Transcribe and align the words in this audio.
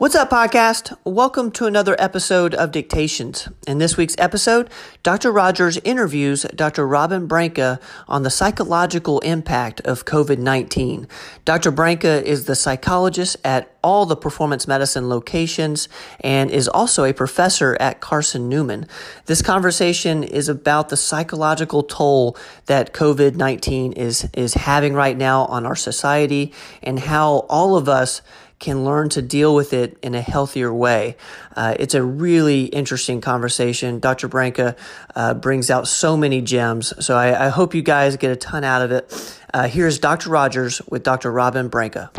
What's 0.00 0.14
up, 0.14 0.30
podcast? 0.30 0.96
Welcome 1.04 1.50
to 1.50 1.66
another 1.66 1.94
episode 1.98 2.54
of 2.54 2.72
Dictations. 2.72 3.50
In 3.66 3.76
this 3.76 3.98
week's 3.98 4.14
episode, 4.16 4.70
Dr. 5.02 5.30
Rogers 5.30 5.76
interviews 5.84 6.46
Dr. 6.54 6.88
Robin 6.88 7.26
Branca 7.26 7.78
on 8.08 8.22
the 8.22 8.30
psychological 8.30 9.18
impact 9.18 9.82
of 9.82 10.06
COVID 10.06 10.38
19. 10.38 11.06
Dr. 11.44 11.70
Branca 11.70 12.26
is 12.26 12.46
the 12.46 12.54
psychologist 12.54 13.36
at 13.44 13.76
all 13.84 14.06
the 14.06 14.16
performance 14.16 14.66
medicine 14.66 15.10
locations 15.10 15.86
and 16.20 16.50
is 16.50 16.66
also 16.66 17.04
a 17.04 17.12
professor 17.12 17.76
at 17.78 18.00
Carson 18.00 18.48
Newman. 18.48 18.86
This 19.26 19.42
conversation 19.42 20.24
is 20.24 20.48
about 20.48 20.88
the 20.88 20.96
psychological 20.96 21.82
toll 21.82 22.38
that 22.64 22.94
COVID 22.94 23.34
19 23.34 23.92
is, 23.92 24.26
is 24.32 24.54
having 24.54 24.94
right 24.94 25.18
now 25.18 25.44
on 25.44 25.66
our 25.66 25.76
society 25.76 26.54
and 26.82 26.98
how 26.98 27.44
all 27.50 27.76
of 27.76 27.86
us 27.86 28.22
can 28.60 28.84
learn 28.84 29.08
to 29.08 29.22
deal 29.22 29.54
with 29.54 29.72
it 29.72 29.98
in 30.02 30.14
a 30.14 30.20
healthier 30.20 30.72
way. 30.72 31.16
Uh, 31.56 31.74
it's 31.80 31.94
a 31.94 32.02
really 32.02 32.66
interesting 32.66 33.20
conversation. 33.20 33.98
Dr. 33.98 34.28
Branca 34.28 34.76
uh, 35.16 35.34
brings 35.34 35.70
out 35.70 35.88
so 35.88 36.16
many 36.16 36.42
gems, 36.42 36.92
so 37.04 37.16
I, 37.16 37.46
I, 37.46 37.48
hope 37.48 37.74
you 37.74 37.82
guys 37.82 38.16
get 38.18 38.30
a 38.30 38.36
ton 38.36 38.62
out 38.62 38.82
of 38.82 38.92
it. 38.92 39.40
Uh, 39.52 39.66
here's 39.66 39.98
Dr. 39.98 40.30
Rogers 40.30 40.80
with 40.88 41.02
Dr. 41.02 41.32
Robin 41.32 41.68
Branca. 41.68 42.10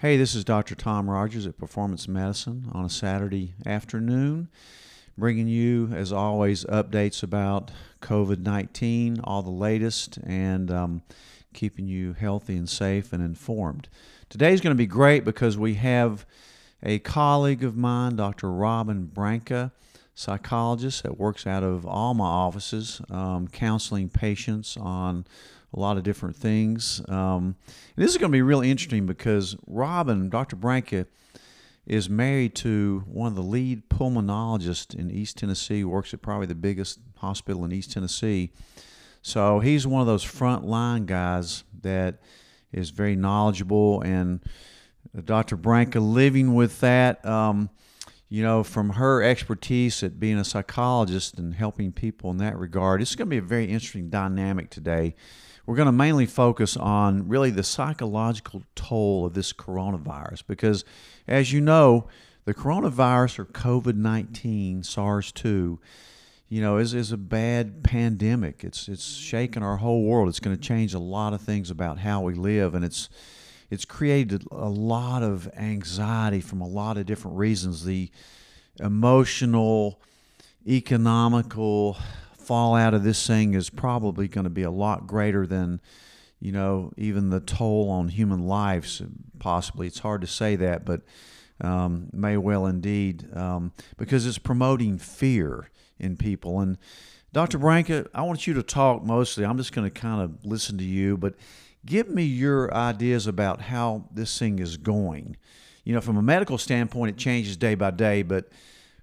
Hey, 0.00 0.16
this 0.16 0.36
is 0.36 0.44
Dr. 0.44 0.76
Tom 0.76 1.10
Rogers 1.10 1.44
at 1.44 1.58
Performance 1.58 2.06
Medicine 2.06 2.70
on 2.70 2.84
a 2.84 2.88
Saturday 2.88 3.54
afternoon, 3.66 4.46
bringing 5.16 5.48
you, 5.48 5.90
as 5.92 6.12
always, 6.12 6.62
updates 6.66 7.24
about 7.24 7.72
COVID 8.00 8.38
19, 8.38 9.18
all 9.24 9.42
the 9.42 9.50
latest, 9.50 10.18
and 10.18 10.70
um, 10.70 11.02
keeping 11.52 11.88
you 11.88 12.12
healthy 12.12 12.56
and 12.56 12.68
safe 12.68 13.12
and 13.12 13.20
informed. 13.20 13.88
Today's 14.28 14.60
going 14.60 14.70
to 14.70 14.78
be 14.78 14.86
great 14.86 15.24
because 15.24 15.58
we 15.58 15.74
have 15.74 16.24
a 16.80 17.00
colleague 17.00 17.64
of 17.64 17.76
mine, 17.76 18.14
Dr. 18.14 18.52
Robin 18.52 19.06
Branca, 19.06 19.72
psychologist 20.14 21.02
that 21.02 21.18
works 21.18 21.44
out 21.44 21.64
of 21.64 21.84
all 21.84 22.14
my 22.14 22.24
offices, 22.24 23.02
um, 23.10 23.48
counseling 23.48 24.08
patients 24.08 24.76
on 24.76 25.24
a 25.74 25.80
lot 25.80 25.96
of 25.96 26.02
different 26.02 26.36
things. 26.36 27.02
Um, 27.08 27.56
and 27.96 28.04
this 28.04 28.10
is 28.10 28.18
going 28.18 28.30
to 28.30 28.36
be 28.36 28.42
really 28.42 28.70
interesting 28.70 29.06
because 29.06 29.56
Robin, 29.66 30.28
Dr. 30.28 30.56
Branca, 30.56 31.06
is 31.86 32.10
married 32.10 32.54
to 32.54 33.02
one 33.06 33.28
of 33.28 33.34
the 33.34 33.42
lead 33.42 33.88
pulmonologists 33.88 34.94
in 34.94 35.10
East 35.10 35.38
Tennessee, 35.38 35.84
works 35.84 36.12
at 36.12 36.20
probably 36.20 36.46
the 36.46 36.54
biggest 36.54 37.00
hospital 37.16 37.64
in 37.64 37.72
East 37.72 37.92
Tennessee. 37.92 38.52
So 39.22 39.60
he's 39.60 39.86
one 39.86 40.00
of 40.00 40.06
those 40.06 40.24
frontline 40.24 41.06
guys 41.06 41.64
that 41.82 42.20
is 42.72 42.90
very 42.90 43.16
knowledgeable. 43.16 44.02
And 44.02 44.40
Dr. 45.24 45.56
Branca 45.56 46.00
living 46.00 46.54
with 46.54 46.80
that, 46.80 47.24
um, 47.24 47.70
you 48.28 48.42
know, 48.42 48.62
from 48.62 48.90
her 48.90 49.22
expertise 49.22 50.02
at 50.02 50.20
being 50.20 50.38
a 50.38 50.44
psychologist 50.44 51.38
and 51.38 51.54
helping 51.54 51.92
people 51.92 52.30
in 52.30 52.36
that 52.38 52.58
regard, 52.58 53.00
it's 53.00 53.14
going 53.14 53.28
to 53.28 53.30
be 53.30 53.38
a 53.38 53.42
very 53.42 53.64
interesting 53.64 54.10
dynamic 54.10 54.68
today 54.68 55.14
we're 55.68 55.76
going 55.76 55.84
to 55.84 55.92
mainly 55.92 56.24
focus 56.24 56.78
on 56.78 57.28
really 57.28 57.50
the 57.50 57.62
psychological 57.62 58.62
toll 58.74 59.26
of 59.26 59.34
this 59.34 59.52
coronavirus 59.52 60.42
because, 60.46 60.82
as 61.26 61.52
you 61.52 61.60
know, 61.60 62.08
the 62.46 62.54
coronavirus 62.54 63.40
or 63.40 63.44
COVID 63.44 63.94
19, 63.94 64.82
SARS 64.82 65.30
2, 65.30 65.78
you 66.48 66.62
know, 66.62 66.78
is, 66.78 66.94
is 66.94 67.12
a 67.12 67.18
bad 67.18 67.84
pandemic. 67.84 68.64
It's, 68.64 68.88
it's 68.88 69.14
shaking 69.14 69.62
our 69.62 69.76
whole 69.76 70.04
world. 70.04 70.30
It's 70.30 70.40
going 70.40 70.56
to 70.56 70.62
change 70.62 70.94
a 70.94 70.98
lot 70.98 71.34
of 71.34 71.42
things 71.42 71.70
about 71.70 71.98
how 71.98 72.22
we 72.22 72.32
live, 72.32 72.74
and 72.74 72.82
it's, 72.82 73.10
it's 73.70 73.84
created 73.84 74.44
a 74.50 74.70
lot 74.70 75.22
of 75.22 75.50
anxiety 75.54 76.40
from 76.40 76.62
a 76.62 76.66
lot 76.66 76.96
of 76.96 77.04
different 77.04 77.36
reasons. 77.36 77.84
The 77.84 78.10
emotional, 78.80 80.00
economical, 80.66 81.98
fallout 82.48 82.94
of 82.94 83.04
this 83.04 83.26
thing 83.26 83.52
is 83.52 83.68
probably 83.68 84.26
going 84.26 84.44
to 84.44 84.50
be 84.50 84.62
a 84.62 84.70
lot 84.70 85.06
greater 85.06 85.46
than 85.46 85.82
you 86.40 86.50
know 86.50 86.90
even 86.96 87.28
the 87.28 87.40
toll 87.40 87.90
on 87.90 88.08
human 88.08 88.46
lives. 88.46 89.02
Possibly 89.38 89.86
it's 89.86 89.98
hard 89.98 90.22
to 90.22 90.26
say 90.26 90.56
that 90.56 90.86
but 90.86 91.02
um, 91.60 92.08
may 92.10 92.38
well 92.38 92.64
indeed 92.64 93.28
um, 93.36 93.72
because 93.98 94.24
it's 94.24 94.38
promoting 94.38 94.96
fear 94.96 95.68
in 95.98 96.16
people. 96.16 96.60
And 96.60 96.78
dr 97.34 97.58
branca 97.58 98.06
i 98.14 98.22
want 98.22 98.46
you 98.46 98.54
to 98.54 98.62
talk 98.62 99.04
mostly. 99.04 99.44
I'm 99.44 99.58
just 99.58 99.74
going 99.74 99.84
to 99.88 100.00
kind 100.00 100.22
of 100.22 100.46
listen 100.46 100.78
to 100.78 100.84
you 100.84 101.18
but 101.18 101.34
give 101.84 102.08
me 102.08 102.22
your 102.22 102.72
ideas 102.72 103.26
about 103.26 103.60
how 103.60 104.08
this 104.10 104.38
thing 104.38 104.58
is 104.58 104.78
going. 104.78 105.36
You 105.84 105.92
know 105.92 106.00
from 106.00 106.16
a 106.16 106.22
medical 106.22 106.56
standpoint 106.56 107.10
it 107.10 107.18
changes 107.18 107.58
day 107.58 107.74
by 107.74 107.90
day 107.90 108.22
but 108.22 108.48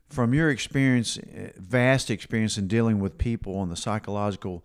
from 0.10 0.34
your 0.34 0.50
experience, 0.50 1.18
eh, 1.18 1.50
vast 1.58 2.10
experience 2.10 2.58
in 2.58 2.68
dealing 2.68 3.00
with 3.00 3.18
people 3.18 3.62
and 3.62 3.72
the 3.72 3.76
psychological 3.76 4.64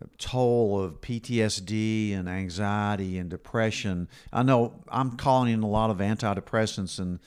uh, 0.00 0.06
toll 0.18 0.80
of 0.80 1.00
PTSD 1.00 2.14
and 2.14 2.28
anxiety 2.28 3.18
and 3.18 3.30
depression. 3.30 4.08
I 4.32 4.42
know 4.42 4.82
I'm 4.88 5.16
calling 5.16 5.52
in 5.52 5.62
a 5.62 5.68
lot 5.68 5.90
of 5.90 5.98
antidepressants 5.98 6.98
and 6.98 7.18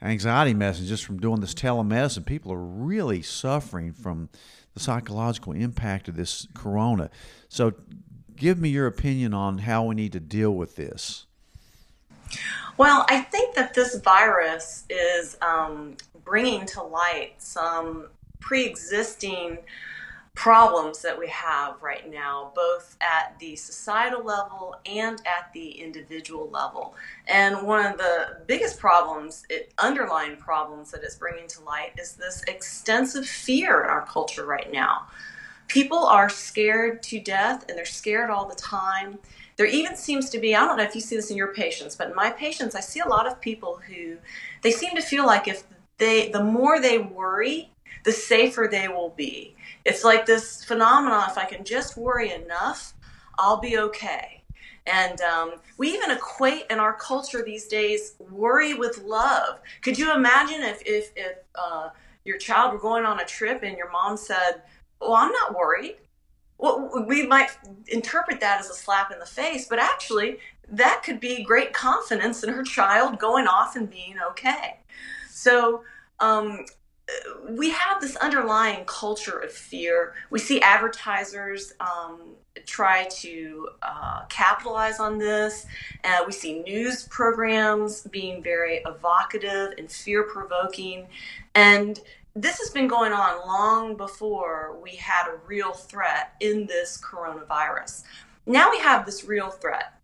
anxiety 0.00 0.54
medicine 0.54 0.86
just 0.86 1.04
from 1.04 1.18
doing 1.18 1.40
this 1.40 1.54
telemedicine. 1.54 2.24
People 2.24 2.52
are 2.52 2.64
really 2.64 3.22
suffering 3.22 3.92
from 3.92 4.28
the 4.74 4.80
psychological 4.80 5.52
impact 5.52 6.08
of 6.08 6.16
this 6.16 6.46
corona. 6.54 7.10
So, 7.48 7.72
give 8.36 8.58
me 8.58 8.68
your 8.68 8.86
opinion 8.86 9.32
on 9.32 9.58
how 9.58 9.84
we 9.84 9.94
need 9.94 10.12
to 10.12 10.20
deal 10.20 10.50
with 10.52 10.76
this. 10.76 11.25
Well, 12.76 13.06
I 13.08 13.20
think 13.20 13.54
that 13.54 13.74
this 13.74 13.96
virus 14.00 14.84
is 14.90 15.36
um, 15.40 15.96
bringing 16.24 16.66
to 16.66 16.82
light 16.82 17.34
some 17.38 18.08
pre 18.40 18.64
existing 18.64 19.58
problems 20.36 21.00
that 21.00 21.18
we 21.18 21.26
have 21.28 21.82
right 21.82 22.08
now, 22.10 22.52
both 22.54 22.96
at 23.00 23.34
the 23.40 23.56
societal 23.56 24.22
level 24.22 24.76
and 24.84 25.18
at 25.20 25.50
the 25.54 25.70
individual 25.70 26.50
level. 26.50 26.94
And 27.26 27.66
one 27.66 27.84
of 27.84 27.96
the 27.96 28.36
biggest 28.46 28.78
problems, 28.78 29.46
it, 29.48 29.72
underlying 29.78 30.36
problems 30.36 30.90
that 30.90 31.02
it's 31.02 31.16
bringing 31.16 31.48
to 31.48 31.64
light, 31.64 31.92
is 31.98 32.12
this 32.12 32.42
extensive 32.46 33.26
fear 33.26 33.82
in 33.82 33.88
our 33.88 34.04
culture 34.04 34.44
right 34.44 34.70
now. 34.70 35.06
People 35.68 36.04
are 36.04 36.28
scared 36.28 37.02
to 37.04 37.18
death 37.18 37.64
and 37.68 37.76
they're 37.76 37.86
scared 37.86 38.28
all 38.28 38.46
the 38.46 38.54
time. 38.54 39.18
There 39.56 39.66
even 39.66 39.96
seems 39.96 40.28
to 40.30 40.38
be, 40.38 40.54
I 40.54 40.60
don't 40.66 40.76
know 40.76 40.82
if 40.82 40.94
you 40.94 41.00
see 41.00 41.16
this 41.16 41.30
in 41.30 41.36
your 41.36 41.54
patients, 41.54 41.96
but 41.96 42.08
in 42.08 42.14
my 42.14 42.30
patients, 42.30 42.74
I 42.74 42.80
see 42.80 43.00
a 43.00 43.08
lot 43.08 43.26
of 43.26 43.40
people 43.40 43.80
who 43.88 44.16
they 44.62 44.70
seem 44.70 44.94
to 44.96 45.02
feel 45.02 45.24
like 45.24 45.48
if 45.48 45.64
they 45.98 46.30
the 46.30 46.44
more 46.44 46.80
they 46.80 46.98
worry, 46.98 47.70
the 48.04 48.12
safer 48.12 48.68
they 48.70 48.88
will 48.88 49.14
be. 49.16 49.56
It's 49.84 50.04
like 50.04 50.26
this 50.26 50.64
phenomenon 50.64 51.30
if 51.30 51.38
I 51.38 51.44
can 51.44 51.64
just 51.64 51.96
worry 51.96 52.32
enough, 52.32 52.94
I'll 53.38 53.60
be 53.60 53.78
okay. 53.78 54.42
And 54.86 55.20
um, 55.22 55.54
we 55.78 55.92
even 55.92 56.10
equate 56.10 56.66
in 56.70 56.78
our 56.78 56.92
culture 56.92 57.42
these 57.42 57.66
days 57.66 58.14
worry 58.30 58.74
with 58.74 59.02
love. 59.02 59.58
Could 59.82 59.98
you 59.98 60.14
imagine 60.14 60.62
if, 60.62 60.80
if, 60.86 61.10
if 61.16 61.38
uh, 61.56 61.88
your 62.24 62.38
child 62.38 62.72
were 62.72 62.78
going 62.78 63.04
on 63.04 63.18
a 63.20 63.24
trip 63.24 63.62
and 63.62 63.76
your 63.76 63.90
mom 63.90 64.16
said, 64.16 64.62
Well, 65.00 65.14
I'm 65.14 65.32
not 65.32 65.56
worried? 65.56 65.96
Well, 66.58 67.04
we 67.06 67.26
might 67.26 67.50
interpret 67.88 68.40
that 68.40 68.60
as 68.60 68.70
a 68.70 68.74
slap 68.74 69.12
in 69.12 69.18
the 69.18 69.26
face, 69.26 69.66
but 69.68 69.78
actually, 69.78 70.38
that 70.70 71.02
could 71.04 71.20
be 71.20 71.44
great 71.44 71.72
confidence 71.72 72.42
in 72.42 72.52
her 72.52 72.62
child 72.62 73.18
going 73.18 73.46
off 73.46 73.76
and 73.76 73.90
being 73.90 74.16
okay. 74.30 74.80
So 75.28 75.82
um, 76.18 76.64
we 77.50 77.70
have 77.70 78.00
this 78.00 78.16
underlying 78.16 78.84
culture 78.86 79.38
of 79.38 79.52
fear. 79.52 80.14
We 80.30 80.38
see 80.38 80.60
advertisers 80.60 81.72
um, 81.78 82.20
try 82.64 83.04
to 83.04 83.68
uh, 83.82 84.24
capitalize 84.28 84.98
on 84.98 85.18
this. 85.18 85.66
Uh, 86.04 86.24
we 86.26 86.32
see 86.32 86.60
news 86.60 87.06
programs 87.08 88.02
being 88.02 88.42
very 88.42 88.82
evocative 88.86 89.74
and 89.78 89.90
fear 89.90 90.24
provoking. 90.24 91.06
And 91.54 92.00
this 92.36 92.58
has 92.58 92.68
been 92.68 92.86
going 92.86 93.12
on 93.12 93.48
long 93.48 93.96
before 93.96 94.76
we 94.82 94.94
had 94.94 95.26
a 95.26 95.38
real 95.46 95.72
threat 95.72 96.34
in 96.40 96.66
this 96.66 97.00
coronavirus. 97.02 98.04
Now 98.44 98.70
we 98.70 98.78
have 98.80 99.06
this 99.06 99.24
real 99.24 99.48
threat, 99.48 99.94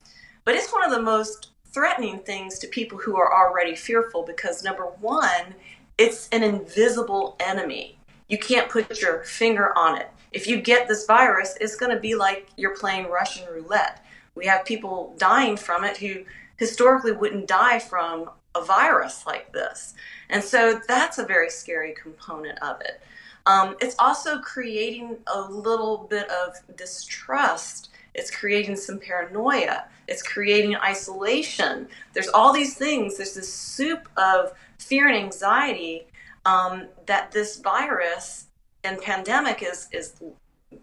but 0.47 0.55
it's 0.55 0.73
one 0.73 0.83
of 0.83 0.91
the 0.91 1.03
most 1.03 1.51
threatening 1.67 2.21
things 2.21 2.59
to 2.59 2.67
people 2.69 2.97
who 2.97 3.19
are 3.19 3.33
already 3.33 3.77
fearful 3.77 4.23
because 4.23 4.65
number 4.65 4.87
one, 5.01 5.55
it's 5.99 6.31
an 6.31 6.43
invisible 6.43 7.37
enemy. 7.39 7.99
You 8.29 8.39
can't 8.39 8.71
put 8.71 9.03
your 9.03 9.25
finger 9.25 9.77
on 9.77 9.99
it. 9.99 10.09
If 10.33 10.47
you 10.47 10.59
get 10.63 10.89
this 10.89 11.05
virus, 11.05 11.59
it's 11.61 11.77
going 11.77 11.95
to 11.95 12.01
be 12.01 12.15
like 12.15 12.49
you're 12.57 12.77
playing 12.77 13.11
Russian 13.11 13.47
roulette. 13.53 14.03
We 14.35 14.47
have 14.47 14.65
people 14.65 15.15
dying 15.19 15.59
from 15.59 15.85
it 15.85 15.99
who 15.99 16.25
historically 16.57 17.13
wouldn't 17.13 17.47
die 17.47 17.79
from 17.79 18.31
a 18.55 18.65
virus 18.65 19.27
like 19.27 19.53
this. 19.53 19.95
And 20.29 20.43
so 20.43 20.81
that's 20.87 21.19
a 21.19 21.25
very 21.25 21.51
scary 21.51 21.95
component 22.01 22.59
of 22.61 22.81
it. 22.81 23.01
Um, 23.47 23.77
it's 23.81 23.97
also 23.99 24.39
creating 24.41 25.17
a 25.33 25.41
little 25.41 26.07
bit 26.09 26.29
of 26.31 26.55
distrust. 26.77 27.91
It's 28.15 28.31
creating 28.31 28.77
some 28.77 28.99
paranoia. 28.99 29.87
It's 30.07 30.23
creating 30.23 30.77
isolation. 30.77 31.89
There's 32.13 32.29
all 32.29 32.53
these 32.53 32.77
things. 32.77 33.17
There's 33.17 33.35
this 33.35 33.53
soup 33.53 34.09
of 34.17 34.53
fear 34.79 35.09
and 35.09 35.17
anxiety 35.17 36.07
um, 36.45 36.89
that 37.07 37.33
this 37.33 37.59
virus 37.59 38.47
and 38.85 39.01
pandemic 39.01 39.63
is 39.63 39.89
is 39.93 40.21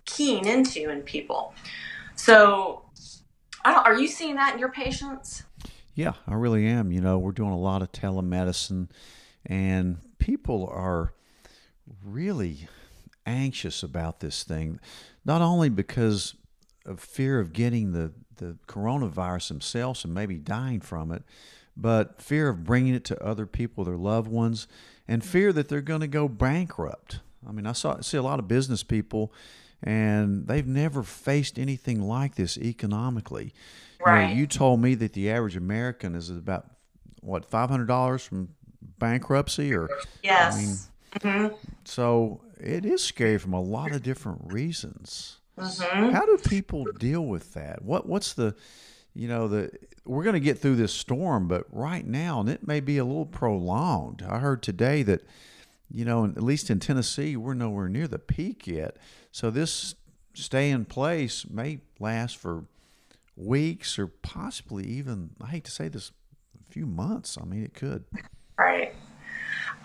keen 0.06 0.48
into 0.48 0.90
in 0.90 1.02
people. 1.02 1.54
So, 2.16 2.84
are 3.66 3.98
you 3.98 4.08
seeing 4.08 4.36
that 4.36 4.54
in 4.54 4.60
your 4.60 4.72
patients? 4.72 5.44
Yeah, 6.00 6.14
I 6.26 6.36
really 6.36 6.66
am. 6.66 6.94
You 6.94 7.02
know, 7.02 7.20
we're 7.20 7.34
doing 7.34 7.52
a 7.52 7.60
lot 7.60 7.82
of 7.82 7.92
telemedicine, 7.92 8.88
and 9.46 9.98
people 10.18 10.66
are 10.72 11.12
really 12.02 12.70
anxious 13.26 13.84
about 13.84 14.22
this 14.22 14.44
thing, 14.44 14.80
not 15.26 15.42
only 15.42 15.68
because 15.68 16.36
of 16.86 17.02
fear 17.02 17.42
of 17.42 17.52
getting 17.52 17.92
the, 17.92 18.14
the 18.38 18.56
coronavirus 18.66 19.50
themselves 19.50 20.06
and 20.06 20.14
maybe 20.14 20.38
dying 20.38 20.80
from 20.80 21.12
it, 21.12 21.24
but 21.76 22.22
fear 22.22 22.48
of 22.48 22.64
bringing 22.64 22.96
it 22.96 23.04
to 23.04 23.22
other 23.22 23.46
people, 23.46 23.84
their 23.84 23.98
loved 23.98 24.30
ones, 24.30 24.70
and 25.06 25.22
fear 25.22 25.52
that 25.52 25.68
they're 25.68 25.82
going 25.82 26.00
to 26.00 26.08
go 26.08 26.30
bankrupt. 26.30 27.20
I 27.46 27.52
mean, 27.52 27.66
I 27.66 27.74
saw 27.74 28.00
see 28.00 28.16
a 28.16 28.24
lot 28.24 28.40
of 28.40 28.48
business 28.48 28.84
people, 28.84 29.34
and 29.84 30.48
they've 30.48 30.66
never 30.66 31.04
faced 31.04 31.60
anything 31.60 32.02
like 32.02 32.36
this 32.36 32.58
economically. 32.58 33.54
Right. 34.06 34.36
You, 34.36 34.48
told 34.48 34.82
me 34.82 34.96
that 34.96 35.14
the 35.14 35.30
average 35.30 35.56
American 35.56 36.16
is 36.16 36.30
about 36.30 36.66
what 37.22 37.46
five 37.46 37.70
hundred 37.70 37.88
dollars 37.88 38.24
from 38.24 38.50
bankruptcy, 38.98 39.74
or 39.74 39.90
yes. 40.24 40.90
I 41.22 41.28
mean, 41.28 41.50
mm-hmm. 41.50 41.56
so 41.84 42.42
it 42.60 42.86
is 42.86 43.04
scary 43.04 43.38
from 43.38 43.54
a 43.54 43.62
lot 43.62 43.92
of 43.92 44.04
different 44.04 44.54
reasons. 44.54 45.38
Mm-hmm. 45.58 46.12
How 46.12 46.26
do 46.26 46.38
people 46.38 46.86
deal 46.98 47.26
with 47.26 47.54
that? 47.56 47.84
What 47.84 48.08
what's 48.08 48.34
the 48.34 48.56
you 49.14 49.28
know 49.28 49.48
the 49.50 49.72
we're 50.06 50.24
going 50.24 50.34
to 50.34 50.40
get 50.40 50.60
through 50.60 50.78
this 50.78 50.94
storm, 50.94 51.48
but 51.48 51.66
right 51.72 52.06
now, 52.08 52.40
and 52.40 52.50
it 52.50 52.66
may 52.66 52.80
be 52.80 52.98
a 52.98 53.06
little 53.06 53.26
prolonged. 53.26 54.24
I 54.28 54.40
heard 54.40 54.64
today 54.64 55.04
that 55.04 55.24
you 55.92 56.06
know, 56.06 56.26
at 56.26 56.44
least 56.44 56.70
in 56.70 56.80
Tennessee, 56.80 57.36
we're 57.36 57.54
nowhere 57.54 57.90
near 57.90 58.08
the 58.08 58.20
peak 58.20 58.68
yet. 58.68 58.98
So 59.32 59.50
this 59.50 59.96
stay 60.34 60.70
in 60.70 60.86
place 60.86 61.46
may 61.50 61.80
last 62.00 62.38
for 62.38 62.66
weeks 63.40 63.98
or 63.98 64.08
possibly 64.08 64.86
even 64.86 65.32
I 65.42 65.48
hate 65.48 65.66
to 65.66 65.72
say 65.72 65.88
this, 65.88 66.12
a 66.60 66.74
few 66.74 66.86
months. 66.86 67.38
I 67.42 67.46
mean, 67.46 67.64
it 67.64 67.74
could. 67.74 68.06
Right. 68.58 68.94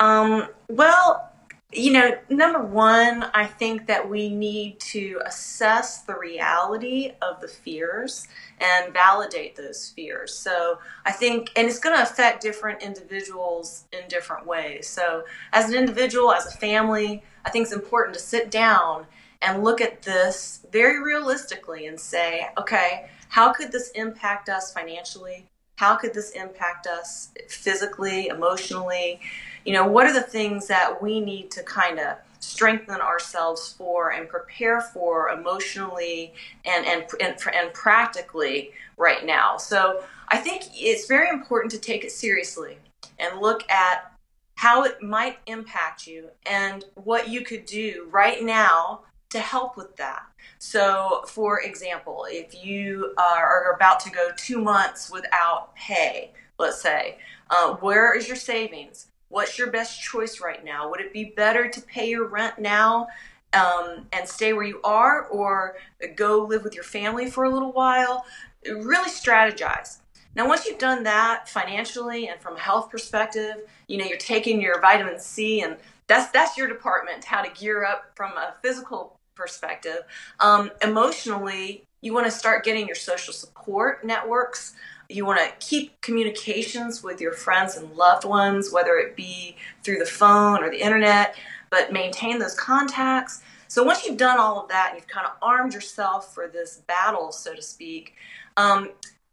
Um, 0.01 0.49
well, 0.69 1.31
you 1.73 1.93
know, 1.93 2.17
number 2.29 2.61
one, 2.61 3.25
I 3.35 3.47
think 3.47 3.87
that 3.87 4.09
we 4.09 4.29
need 4.29 4.79
to 4.81 5.21
assess 5.27 6.03
the 6.03 6.17
reality 6.17 7.13
of 7.21 7.41
the 7.41 7.49
fears 7.49 8.29
and 8.61 8.93
validate 8.93 9.57
those 9.57 9.91
fears. 9.91 10.33
So 10.35 10.79
I 11.05 11.11
think, 11.11 11.51
and 11.57 11.67
it's 11.67 11.81
going 11.81 11.97
to 11.97 12.03
affect 12.03 12.43
different 12.43 12.83
individuals 12.83 13.87
in 13.93 14.07
different 14.09 14.47
ways. 14.47 14.87
So 14.87 15.25
as 15.53 15.69
an 15.69 15.75
individual, 15.75 16.33
as 16.33 16.47
a 16.47 16.57
family, 16.57 17.25
I 17.45 17.51
think 17.51 17.65
it's 17.65 17.75
important 17.75 18.15
to 18.15 18.23
sit 18.23 18.51
down 18.51 19.07
and 19.43 19.65
look 19.65 19.81
at 19.81 20.03
this 20.03 20.65
very 20.71 21.03
realistically 21.03 21.87
and 21.87 21.99
say, 21.99 22.49
okay, 22.57 23.09
how 23.35 23.53
could 23.53 23.73
this 23.73 23.91
impact 23.97 24.49
us 24.49 24.73
financially? 24.73 25.45
How 25.75 25.97
could 25.97 26.15
this 26.15 26.31
impact 26.31 26.87
us 26.87 27.31
physically, 27.49 28.29
emotionally? 28.29 29.19
You 29.65 29.73
know, 29.73 29.89
what 29.89 30.07
are 30.07 30.13
the 30.13 30.23
things 30.23 30.69
that 30.69 31.03
we 31.03 31.19
need 31.19 31.51
to 31.51 31.65
kind 31.65 31.99
of 31.99 32.19
strengthen 32.39 33.01
ourselves 33.01 33.75
for 33.77 34.13
and 34.13 34.29
prepare 34.29 34.83
for 34.83 35.31
emotionally 35.31 36.33
and, 36.65 36.87
and, 36.87 37.07
and, 37.21 37.37
and 37.53 37.75
practically 37.75 38.71
right 38.97 39.27
now? 39.27 39.57
So 39.57 40.05
I 40.29 40.37
think 40.37 40.69
it's 40.73 41.09
very 41.09 41.29
important 41.29 41.73
to 41.73 41.81
take 41.81 42.05
it 42.05 42.13
seriously 42.13 42.79
and 43.19 43.41
look 43.41 43.69
at 43.69 44.13
how 44.55 44.85
it 44.85 45.03
might 45.03 45.39
impact 45.47 46.07
you 46.07 46.29
and 46.47 46.85
what 46.95 47.29
you 47.29 47.41
could 47.41 47.67
do 47.67 48.07
right 48.13 48.45
now 48.45 49.01
to 49.35 49.41
help 49.41 49.77
with 49.77 49.97
that. 49.97 50.23
So, 50.59 51.25
for 51.27 51.61
example, 51.61 52.27
if 52.31 52.65
you 52.65 53.15
are 53.19 53.73
about 53.75 53.99
to 54.01 54.11
go 54.11 54.31
two 54.37 54.61
months 54.61 55.11
without 55.11 55.75
pay, 55.75 56.31
let's 56.57 56.81
say, 56.81 57.19
uh, 57.51 57.75
where 57.75 58.15
is 58.17 58.29
your 58.29 58.37
savings? 58.37 59.09
What's 59.31 59.59
your 59.59 59.73
best 59.73 60.01
choice 60.01 60.41
right 60.41 60.65
now? 60.65 60.89
Would 60.89 61.01
it 61.01 61.13
be 61.13 61.33
better 61.37 61.69
to 61.69 61.81
pay 61.83 62.09
your 62.09 62.29
rent 62.29 62.61
now 62.61 63.09
um, 63.53 64.07
and 64.13 64.29
stay 64.29 64.53
where 64.53 64.63
you 64.63 64.81
are, 64.85 65.27
or 65.27 65.77
go 66.15 66.45
live 66.45 66.63
with 66.63 66.77
your 66.77 66.85
family 66.85 67.29
for 67.29 67.43
a 67.43 67.51
little 67.51 67.73
while? 67.73 68.25
Really 68.65 69.11
strategize. 69.11 69.99
Now, 70.37 70.47
once 70.47 70.65
you've 70.65 70.79
done 70.79 71.03
that 71.03 71.49
financially 71.49 72.29
and 72.29 72.41
from 72.41 72.57
a 72.57 72.61
health 72.61 72.89
perspective, 72.89 73.57
you 73.89 73.99
know 73.99 74.05
you're 74.05 74.17
taking 74.17 74.61
your 74.61 74.81
vitamin 74.81 75.19
C, 75.19 75.63
and 75.63 75.77
that's 76.07 76.31
that's 76.31 76.57
your 76.57 76.69
department. 76.69 77.25
How 77.25 77.43
to 77.43 77.51
gear 77.61 77.85
up 77.85 78.13
from 78.15 78.33
a 78.33 78.55
physical 78.63 79.19
perspective. 79.35 80.03
Um, 80.41 80.71
emotionally, 80.83 81.85
you 82.01 82.13
want 82.13 82.27
to 82.27 82.31
start 82.31 82.65
getting 82.65 82.87
your 82.87 82.97
social 82.97 83.33
support 83.33 84.05
networks. 84.05 84.75
You 85.09 85.25
want 85.25 85.41
to 85.41 85.67
keep 85.67 86.01
communications 86.01 87.03
with 87.03 87.21
your 87.21 87.33
friends 87.33 87.77
and 87.77 87.93
loved 87.95 88.25
ones, 88.25 88.73
whether 88.73 88.97
it 88.97 89.17
be 89.17 89.57
through 89.83 89.99
the 89.99 90.07
phone 90.07 90.63
or 90.63 90.71
the 90.71 90.81
internet, 90.81 91.37
but 91.71 91.93
maintain 91.93 92.39
those 92.39 92.55
contacts. 92.55 93.43
So 93.69 93.83
once 93.83 94.07
you've 94.07 94.19
done 94.19 94.39
all 94.39 94.61
of 94.61 94.69
that, 94.69 94.91
and 94.91 94.99
you've 94.99 95.09
kind 95.09 95.27
of 95.27 95.33
armed 95.43 95.75
yourself 95.75 96.35
for 96.35 96.47
this 96.47 96.83
battle, 96.87 97.33
so 97.33 97.55
to 97.55 97.63
speak, 97.63 98.15
um, 98.57 98.91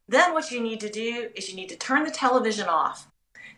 then 0.07 0.33
what 0.33 0.50
you 0.51 0.62
need 0.62 0.80
to 0.80 0.89
do 0.89 1.30
is 1.36 1.50
you 1.50 1.56
need 1.56 1.69
to 1.69 1.75
turn 1.75 2.03
the 2.03 2.12
television 2.12 2.68
off 2.68 3.11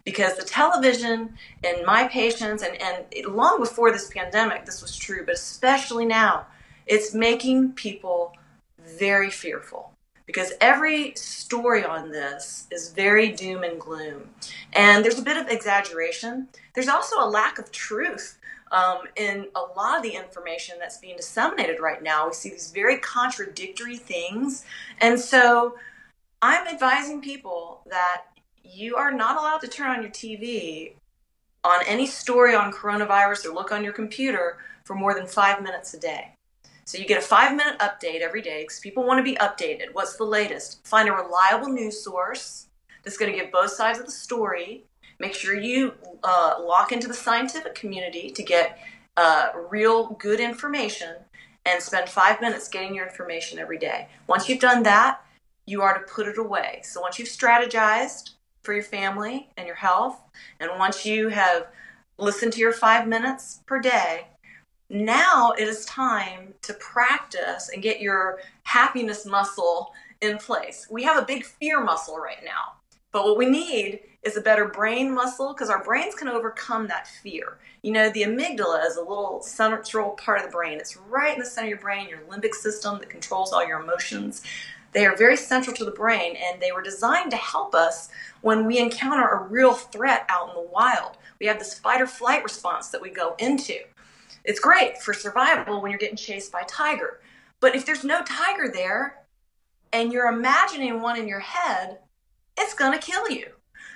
because 0.06 0.36
the 0.36 0.44
television 0.44 1.34
and 1.64 1.86
my 1.86 2.08
patients 2.08 2.64
and, 2.64 2.78
and 2.82 3.34
long 3.34 3.60
before 3.60 3.92
this 3.92 4.10
pandemic 4.10 4.66
this 4.66 4.82
was 4.82 4.96
true 4.96 5.24
but 5.26 5.36
especially 5.36 6.06
now 6.06 6.46
it's 6.86 7.14
making 7.14 7.74
people 7.74 8.36
very 8.80 9.30
fearful. 9.30 9.92
Because 10.26 10.54
every 10.62 11.14
story 11.16 11.84
on 11.84 12.12
this 12.12 12.68
is 12.72 12.92
very 12.92 13.30
doom 13.30 13.64
and 13.64 13.80
gloom. 13.80 14.30
And 14.72 15.04
there's 15.04 15.20
a 15.20 15.24
bit 15.24 15.38
of 15.38 15.50
exaggeration. 15.50 16.48
There's 16.74 16.88
also 16.88 17.20
a 17.20 17.28
lack 17.28 17.60
of 17.60 17.72
truth 17.72 18.40
um, 18.72 19.00
in 19.18 19.48
a 19.56 19.60
lot 19.78 19.98
of 19.98 20.04
the 20.04 20.16
information 20.16 20.76
that's 20.80 20.98
being 20.98 21.18
disseminated 21.18 21.80
right 21.82 22.02
now. 22.02 22.28
We 22.28 22.34
see 22.34 22.50
these 22.50 22.72
very 22.72 23.00
contradictory 23.00 23.98
things. 23.98 24.66
And 25.02 25.20
so 25.20 25.76
i'm 26.44 26.68
advising 26.68 27.22
people 27.22 27.80
that 27.90 28.24
you 28.74 28.96
are 28.96 29.12
not 29.12 29.38
allowed 29.38 29.60
to 29.60 29.68
turn 29.68 29.92
on 29.92 30.02
your 30.02 30.12
TV 30.12 30.94
on 31.64 31.82
any 31.88 32.06
story 32.06 32.56
on 32.56 32.72
coronavirus 32.72 33.46
or 33.46 33.54
look 33.54 33.72
on 33.72 33.84
your 33.84 33.94
computer 33.94 34.58
for 34.84 34.96
more 34.96 35.14
than 35.14 35.26
five 35.26 35.62
minutes 35.62 35.94
a 35.94 36.00
day. 36.00 36.34
So 36.86 36.98
you 36.98 37.06
get 37.06 37.20
a 37.20 37.26
five 37.26 37.56
minute 37.56 37.80
update 37.80 38.22
every 38.22 38.42
day 38.42 38.64
because 38.64 38.80
people 38.80 39.06
want 39.06 39.20
to 39.20 39.24
be 39.24 39.38
updated. 39.38 39.94
What's 39.94 40.18
the 40.18 40.26
latest? 40.26 40.86
Find 40.86 41.08
a 41.08 41.14
reliable 41.14 41.70
news 41.70 42.04
source 42.04 42.68
that's 43.04 43.18
going 43.18 43.32
to 43.32 43.38
give 43.38 43.52
both 43.52 43.72
sides 43.72 44.00
of 44.00 44.06
the 44.06 44.12
story. 44.12 44.84
Make 45.20 45.34
sure 45.34 45.56
you 45.56 45.94
uh, 46.24 46.56
lock 46.62 46.92
into 46.92 47.08
the 47.08 47.14
scientific 47.14 47.76
community 47.76 48.30
to 48.32 48.44
get 48.44 48.80
uh, 49.16 49.50
real 49.70 50.10
good 50.20 50.40
information 50.40 51.16
and 51.66 51.82
spend 51.82 52.10
five 52.10 52.42
minutes 52.42 52.68
getting 52.68 52.94
your 52.96 53.08
information 53.08 53.60
every 53.60 53.78
day. 53.78 54.10
Once 54.28 54.50
you've 54.50 54.60
done 54.60 54.84
that, 54.84 55.22
you 55.66 55.82
are 55.82 55.98
to 55.98 56.06
put 56.12 56.28
it 56.28 56.38
away. 56.38 56.82
So 56.84 57.00
once 57.00 57.18
you've 57.18 57.30
strategized, 57.30 58.32
for 58.64 58.74
your 58.74 58.84
family 58.84 59.50
and 59.58 59.68
your 59.68 59.76
health. 59.76 60.20
And 60.60 60.72
once 60.80 61.06
you 61.06 61.28
have 61.30 61.68
listened 62.18 62.54
to 62.54 62.60
your 62.60 62.74
five 62.74 63.08
minutes 63.08 63.62
per 63.66 63.80
day, 63.80 64.28
now 64.90 65.52
it 65.52 65.68
is 65.68 65.86
time 65.86 66.54
to 66.62 66.74
practice 66.76 67.70
and 67.74 67.84
get 67.84 68.02
your 68.02 68.40
happiness 68.64 69.26
muscle 69.26 69.92
in 70.22 70.38
place. 70.38 70.88
We 70.90 71.04
have 71.04 71.22
a 71.22 71.26
big 71.26 71.44
fear 71.44 71.84
muscle 71.84 72.18
right 72.18 72.44
now, 72.44 72.74
but 73.12 73.26
what 73.26 73.38
we 73.38 73.46
need 73.46 74.02
is 74.24 74.38
a 74.38 74.42
better 74.42 74.68
brain 74.68 75.14
muscle 75.14 75.54
because 75.54 75.70
our 75.70 75.84
brains 75.84 76.16
can 76.16 76.30
overcome 76.30 76.88
that 76.88 77.08
fear. 77.08 77.58
You 77.82 77.92
know, 77.92 78.10
the 78.10 78.24
amygdala 78.24 78.86
is 78.86 78.96
a 78.96 79.02
little 79.02 79.42
central 79.42 80.12
part 80.12 80.40
of 80.40 80.46
the 80.46 80.52
brain. 80.52 80.78
It's 80.78 80.96
right 80.96 81.34
in 81.34 81.40
the 81.40 81.46
center 81.46 81.66
of 81.66 81.70
your 81.72 81.80
brain, 81.80 82.08
your 82.08 82.20
limbic 82.20 82.54
system 82.54 83.00
that 83.00 83.10
controls 83.10 83.52
all 83.52 83.66
your 83.66 83.82
emotions. 83.82 84.44
They 84.94 85.06
are 85.06 85.16
very 85.16 85.38
central 85.38 85.76
to 85.76 85.86
the 85.86 85.92
brain 85.92 86.36
and 86.36 86.62
they 86.62 86.72
were 86.72 86.82
designed 86.82 87.32
to 87.32 87.38
help 87.38 87.74
us 87.74 88.10
when 88.42 88.66
we 88.66 88.78
encounter 88.78 89.28
a 89.28 89.44
real 89.44 89.74
threat 89.74 90.26
out 90.30 90.50
in 90.50 90.56
the 90.56 90.70
wild. 90.70 91.18
We 91.40 91.48
have 91.48 91.60
this 91.60 91.78
fight 91.78 92.02
or 92.02 92.08
flight 92.08 92.44
response 92.44 92.90
that 92.90 93.02
we 93.02 93.10
go 93.10 93.36
into. 93.40 93.80
It's 94.46 94.60
great 94.60 94.98
for 95.02 95.14
survival 95.14 95.82
when 95.82 95.92
you're 95.92 96.00
getting 96.00 96.18
chased 96.18 96.52
by 96.52 96.64
tiger. 96.68 97.22
But 97.60 97.76
if 97.76 97.86
there's 97.86 98.04
no 98.04 98.22
tiger 98.24 98.70
there 98.72 99.24
and 99.92 100.12
you're 100.12 100.28
imagining 100.28 101.02
one 101.02 101.18
in 101.18 101.28
your 101.28 101.40
head, 101.40 102.00
it's 102.58 102.74
going 102.74 102.98
to 102.98 103.06
kill 103.06 103.30
you. 103.30 103.48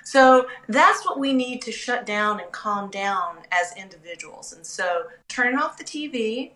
So 0.04 0.46
that's 0.68 1.04
what 1.04 1.18
we 1.18 1.34
need 1.34 1.60
to 1.62 1.72
shut 1.72 2.06
down 2.06 2.40
and 2.40 2.50
calm 2.50 2.90
down 2.90 3.40
as 3.52 3.76
individuals. 3.76 4.54
And 4.54 4.64
so 4.64 5.02
turning 5.28 5.58
off 5.58 5.76
the 5.76 5.84
TV, 5.84 6.52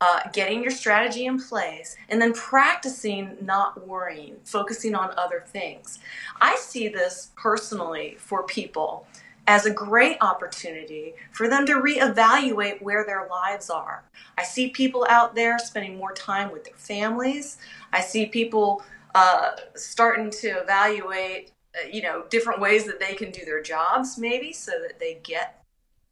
uh, 0.00 0.20
getting 0.32 0.62
your 0.62 0.70
strategy 0.70 1.26
in 1.26 1.38
place, 1.38 1.96
and 2.08 2.20
then 2.22 2.32
practicing 2.32 3.36
not 3.42 3.86
worrying, 3.86 4.36
focusing 4.44 4.94
on 4.94 5.12
other 5.16 5.42
things. 5.46 5.98
I 6.40 6.56
see 6.56 6.88
this 6.88 7.30
personally 7.36 8.16
for 8.18 8.44
people 8.44 9.06
as 9.48 9.64
a 9.64 9.72
great 9.72 10.18
opportunity 10.20 11.14
for 11.32 11.48
them 11.48 11.64
to 11.66 11.72
reevaluate 11.72 12.82
where 12.82 13.04
their 13.04 13.26
lives 13.28 13.70
are. 13.70 14.04
I 14.36 14.44
see 14.44 14.68
people 14.68 15.06
out 15.08 15.34
there 15.34 15.58
spending 15.58 15.96
more 15.96 16.12
time 16.12 16.52
with 16.52 16.64
their 16.64 16.76
families. 16.76 17.56
I 17.92 18.02
see 18.02 18.26
people 18.26 18.84
uh, 19.14 19.52
starting 19.74 20.30
to 20.30 20.48
evaluate, 20.48 21.52
uh, 21.74 21.88
you 21.90 22.02
know, 22.02 22.24
different 22.28 22.60
ways 22.60 22.84
that 22.84 23.00
they 23.00 23.14
can 23.14 23.30
do 23.30 23.44
their 23.46 23.62
jobs, 23.62 24.18
maybe, 24.18 24.52
so 24.52 24.72
that 24.86 25.00
they 25.00 25.18
get 25.22 25.64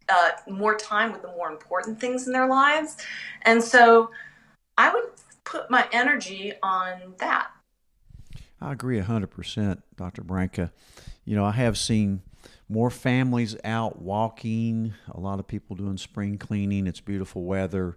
uh, 0.08 0.30
more 0.48 0.76
time 0.76 1.12
with 1.12 1.22
the 1.22 1.28
more 1.28 1.50
important 1.50 2.00
things 2.00 2.26
in 2.26 2.32
their 2.32 2.46
lives. 2.46 2.96
And 3.42 3.62
so 3.62 4.10
I 4.78 4.92
would 4.92 5.04
put 5.44 5.70
my 5.70 5.88
energy 5.92 6.52
on 6.62 7.14
that. 7.18 7.50
I 8.60 8.72
agree 8.72 9.00
100%, 9.00 9.82
Dr. 9.96 10.22
Branca. 10.22 10.72
You 11.24 11.36
know, 11.36 11.44
I 11.44 11.52
have 11.52 11.76
seen 11.76 12.22
more 12.68 12.90
families 12.90 13.56
out 13.64 14.00
walking, 14.00 14.94
a 15.12 15.20
lot 15.20 15.38
of 15.38 15.46
people 15.46 15.76
doing 15.76 15.96
spring 15.96 16.38
cleaning. 16.38 16.86
It's 16.86 17.00
beautiful 17.00 17.44
weather. 17.44 17.96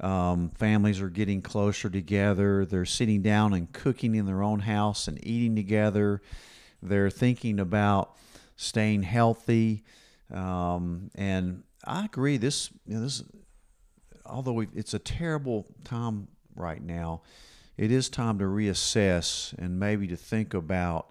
Um, 0.00 0.50
families 0.50 1.00
are 1.00 1.08
getting 1.08 1.42
closer 1.42 1.88
together. 1.88 2.66
They're 2.66 2.84
sitting 2.84 3.22
down 3.22 3.54
and 3.54 3.72
cooking 3.72 4.14
in 4.14 4.26
their 4.26 4.42
own 4.42 4.60
house 4.60 5.08
and 5.08 5.24
eating 5.26 5.56
together. 5.56 6.20
They're 6.82 7.10
thinking 7.10 7.58
about 7.58 8.14
staying 8.56 9.02
healthy. 9.02 9.84
Um, 10.32 11.10
and 11.14 11.62
I 11.84 12.04
agree. 12.04 12.36
This, 12.36 12.70
you 12.86 12.94
know, 12.94 13.02
this, 13.02 13.22
although 14.24 14.60
it's 14.60 14.94
a 14.94 14.98
terrible 14.98 15.66
time 15.84 16.28
right 16.54 16.82
now, 16.82 17.22
it 17.76 17.90
is 17.90 18.08
time 18.08 18.38
to 18.38 18.44
reassess 18.44 19.52
and 19.58 19.78
maybe 19.78 20.06
to 20.08 20.16
think 20.16 20.54
about 20.54 21.10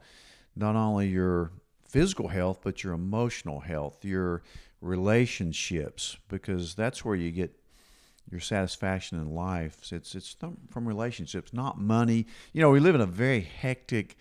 not 0.55 0.75
only 0.75 1.07
your 1.07 1.51
physical 1.87 2.27
health, 2.27 2.59
but 2.63 2.83
your 2.83 2.93
emotional 2.93 3.59
health, 3.59 4.03
your 4.03 4.41
relationships, 4.81 6.17
because 6.27 6.75
that's 6.75 7.05
where 7.05 7.15
you 7.15 7.31
get 7.31 7.57
your 8.29 8.39
satisfaction 8.39 9.19
in 9.19 9.33
life. 9.33 9.91
It's 9.91 10.15
it's 10.15 10.35
from 10.71 10.87
relationships, 10.87 11.53
not 11.53 11.79
money. 11.79 12.25
You 12.53 12.61
know, 12.61 12.71
we 12.71 12.79
live 12.79 12.95
in 12.95 13.01
a 13.01 13.05
very 13.05 13.41
hectic, 13.41 14.17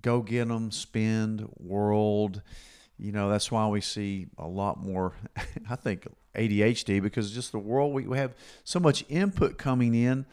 go 0.00 0.20
get 0.22 0.48
them, 0.48 0.70
spend 0.70 1.48
world. 1.58 2.42
You 2.98 3.12
know, 3.12 3.28
that's 3.28 3.50
why 3.50 3.66
we 3.68 3.80
see 3.80 4.26
a 4.38 4.46
lot 4.46 4.82
more. 4.82 5.14
I 5.70 5.76
think 5.76 6.06
ADHD 6.36 7.02
because 7.02 7.32
just 7.32 7.52
the 7.52 7.58
world 7.58 7.92
we, 7.92 8.06
we 8.06 8.18
have 8.18 8.34
so 8.64 8.80
much 8.80 9.04
input 9.08 9.58
coming 9.58 9.94
in, 9.94 10.26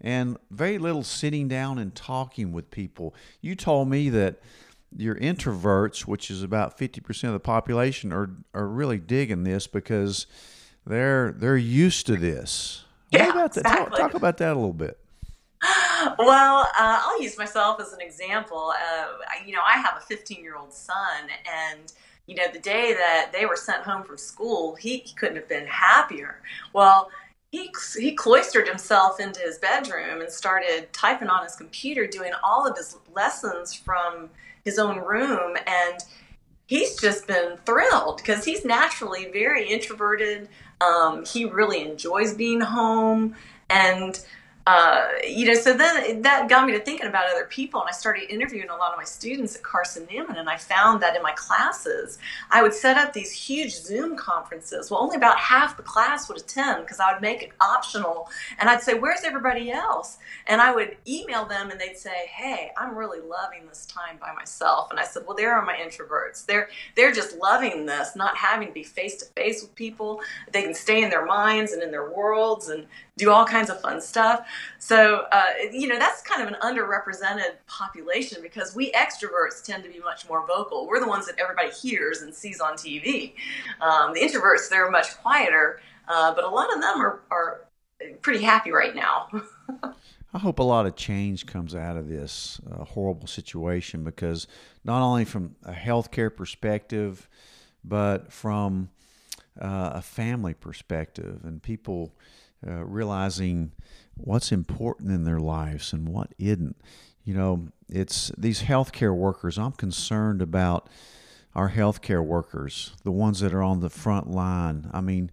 and 0.00 0.36
very 0.50 0.78
little 0.78 1.02
sitting 1.02 1.48
down 1.48 1.78
and 1.78 1.94
talking 1.94 2.52
with 2.52 2.70
people. 2.70 3.14
You 3.40 3.54
told 3.54 3.88
me 3.88 4.08
that 4.10 4.40
your 4.96 5.16
introverts, 5.16 6.02
which 6.02 6.30
is 6.30 6.42
about 6.42 6.78
50% 6.78 7.24
of 7.24 7.32
the 7.32 7.40
population, 7.40 8.12
are, 8.12 8.30
are 8.52 8.66
really 8.66 8.98
digging 8.98 9.44
this 9.44 9.66
because 9.66 10.26
they're 10.86 11.32
they're 11.32 11.56
used 11.56 12.06
to 12.06 12.16
this. 12.16 12.84
Yeah, 13.10 13.30
about 13.30 13.54
that? 13.54 13.60
Exactly. 13.60 13.96
Talk, 13.96 13.98
talk, 13.98 14.14
about 14.14 14.38
that 14.38 14.52
a 14.52 14.54
little 14.54 14.72
bit. 14.72 14.98
Well, 16.18 16.68
uh, 16.78 17.00
I'll 17.02 17.22
use 17.22 17.38
myself 17.38 17.80
as 17.80 17.94
an 17.94 18.00
example. 18.02 18.74
Uh, 18.76 19.06
you 19.46 19.54
know, 19.54 19.62
I 19.66 19.78
have 19.78 19.96
a 19.96 20.00
15 20.00 20.42
year 20.42 20.56
old 20.56 20.72
son, 20.72 21.30
and 21.70 21.92
you 22.26 22.34
know, 22.34 22.46
the 22.52 22.58
day 22.58 22.94
that 22.94 23.30
they 23.32 23.46
were 23.46 23.56
sent 23.56 23.82
home 23.82 24.02
from 24.02 24.16
school, 24.16 24.74
he, 24.74 24.98
he 24.98 25.14
couldn't 25.14 25.36
have 25.36 25.48
been 25.48 25.66
happier. 25.66 26.40
Well, 26.72 27.10
he, 27.50 27.70
he 27.98 28.12
cloistered 28.12 28.66
himself 28.66 29.20
into 29.20 29.40
his 29.40 29.58
bedroom 29.58 30.20
and 30.20 30.30
started 30.30 30.92
typing 30.92 31.28
on 31.28 31.44
his 31.44 31.54
computer, 31.54 32.06
doing 32.06 32.32
all 32.42 32.66
of 32.66 32.76
his 32.76 32.96
lessons 33.14 33.74
from 33.74 34.30
his 34.64 34.78
own 34.78 34.98
room 34.98 35.56
and 35.66 36.00
he's 36.66 36.96
just 36.96 37.26
been 37.26 37.56
thrilled 37.66 38.16
because 38.16 38.44
he's 38.44 38.64
naturally 38.64 39.26
very 39.30 39.68
introverted 39.68 40.48
um, 40.80 41.24
he 41.24 41.44
really 41.44 41.82
enjoys 41.82 42.34
being 42.34 42.60
home 42.60 43.34
and 43.70 44.24
uh, 44.66 45.08
you 45.28 45.46
know, 45.46 45.54
so 45.54 45.74
then 45.74 46.22
that 46.22 46.48
got 46.48 46.66
me 46.66 46.72
to 46.72 46.80
thinking 46.80 47.06
about 47.06 47.26
other 47.30 47.44
people, 47.44 47.80
and 47.80 47.88
I 47.88 47.92
started 47.92 48.32
interviewing 48.32 48.70
a 48.70 48.76
lot 48.76 48.92
of 48.92 48.96
my 48.96 49.04
students 49.04 49.54
at 49.56 49.62
Carson 49.62 50.06
Newman, 50.10 50.36
and 50.36 50.48
I 50.48 50.56
found 50.56 51.02
that 51.02 51.14
in 51.14 51.22
my 51.22 51.32
classes, 51.32 52.18
I 52.50 52.62
would 52.62 52.72
set 52.72 52.96
up 52.96 53.12
these 53.12 53.30
huge 53.30 53.74
Zoom 53.74 54.16
conferences. 54.16 54.90
Well, 54.90 55.00
only 55.00 55.16
about 55.16 55.36
half 55.36 55.76
the 55.76 55.82
class 55.82 56.30
would 56.30 56.38
attend 56.38 56.86
because 56.86 56.98
I 56.98 57.12
would 57.12 57.20
make 57.20 57.42
it 57.42 57.52
optional, 57.60 58.30
and 58.58 58.70
I'd 58.70 58.80
say, 58.80 58.94
"Where's 58.94 59.22
everybody 59.22 59.70
else?" 59.70 60.16
And 60.46 60.62
I 60.62 60.74
would 60.74 60.96
email 61.06 61.44
them, 61.44 61.70
and 61.70 61.78
they'd 61.78 61.98
say, 61.98 62.26
"Hey, 62.32 62.72
I'm 62.78 62.96
really 62.96 63.20
loving 63.20 63.66
this 63.68 63.84
time 63.84 64.16
by 64.18 64.32
myself." 64.32 64.90
And 64.90 64.98
I 64.98 65.04
said, 65.04 65.24
"Well, 65.26 65.36
there 65.36 65.54
are 65.54 65.64
my 65.64 65.76
introverts. 65.76 66.46
They're 66.46 66.70
they're 66.96 67.12
just 67.12 67.36
loving 67.36 67.84
this, 67.84 68.16
not 68.16 68.34
having 68.38 68.68
to 68.68 68.72
be 68.72 68.82
face 68.82 69.16
to 69.18 69.26
face 69.36 69.60
with 69.60 69.74
people. 69.74 70.22
They 70.52 70.62
can 70.62 70.74
stay 70.74 71.02
in 71.02 71.10
their 71.10 71.26
minds 71.26 71.72
and 71.72 71.82
in 71.82 71.90
their 71.90 72.10
worlds 72.10 72.70
and 72.70 72.86
do 73.16 73.30
all 73.30 73.44
kinds 73.44 73.70
of 73.70 73.80
fun 73.80 74.00
stuff." 74.00 74.46
So, 74.78 75.26
uh, 75.32 75.46
you 75.72 75.88
know, 75.88 75.98
that's 75.98 76.22
kind 76.22 76.42
of 76.42 76.48
an 76.48 76.56
underrepresented 76.60 77.56
population 77.66 78.42
because 78.42 78.74
we 78.74 78.92
extroverts 78.92 79.62
tend 79.64 79.84
to 79.84 79.90
be 79.90 80.00
much 80.00 80.28
more 80.28 80.46
vocal. 80.46 80.86
We're 80.86 81.00
the 81.00 81.08
ones 81.08 81.26
that 81.26 81.38
everybody 81.38 81.70
hears 81.70 82.22
and 82.22 82.34
sees 82.34 82.60
on 82.60 82.74
TV. 82.74 83.34
Um, 83.80 84.14
the 84.14 84.20
introverts, 84.20 84.68
they're 84.68 84.90
much 84.90 85.16
quieter, 85.18 85.80
uh, 86.08 86.34
but 86.34 86.44
a 86.44 86.48
lot 86.48 86.74
of 86.74 86.80
them 86.80 87.00
are, 87.00 87.20
are 87.30 87.60
pretty 88.22 88.42
happy 88.42 88.70
right 88.70 88.94
now. 88.94 89.28
I 90.34 90.38
hope 90.38 90.58
a 90.58 90.64
lot 90.64 90.84
of 90.84 90.96
change 90.96 91.46
comes 91.46 91.76
out 91.76 91.96
of 91.96 92.08
this 92.08 92.60
uh, 92.68 92.84
horrible 92.84 93.28
situation 93.28 94.02
because 94.02 94.48
not 94.82 95.00
only 95.00 95.24
from 95.24 95.54
a 95.62 95.72
healthcare 95.72 96.34
perspective, 96.34 97.28
but 97.84 98.32
from 98.32 98.90
uh, 99.60 99.92
a 99.94 100.02
family 100.02 100.52
perspective 100.52 101.42
and 101.44 101.62
people 101.62 102.12
uh, 102.66 102.84
realizing 102.84 103.72
what's 104.16 104.52
important 104.52 105.10
in 105.10 105.24
their 105.24 105.40
lives 105.40 105.92
and 105.92 106.08
what 106.08 106.32
isn't. 106.38 106.76
You 107.24 107.34
know, 107.34 107.68
it's 107.88 108.30
these 108.36 108.62
healthcare 108.62 109.14
workers. 109.14 109.58
I'm 109.58 109.72
concerned 109.72 110.42
about 110.42 110.88
our 111.54 111.70
healthcare 111.70 112.24
workers, 112.24 112.92
the 113.04 113.12
ones 113.12 113.40
that 113.40 113.54
are 113.54 113.62
on 113.62 113.80
the 113.80 113.90
front 113.90 114.30
line. 114.30 114.90
I 114.92 115.00
mean, 115.00 115.30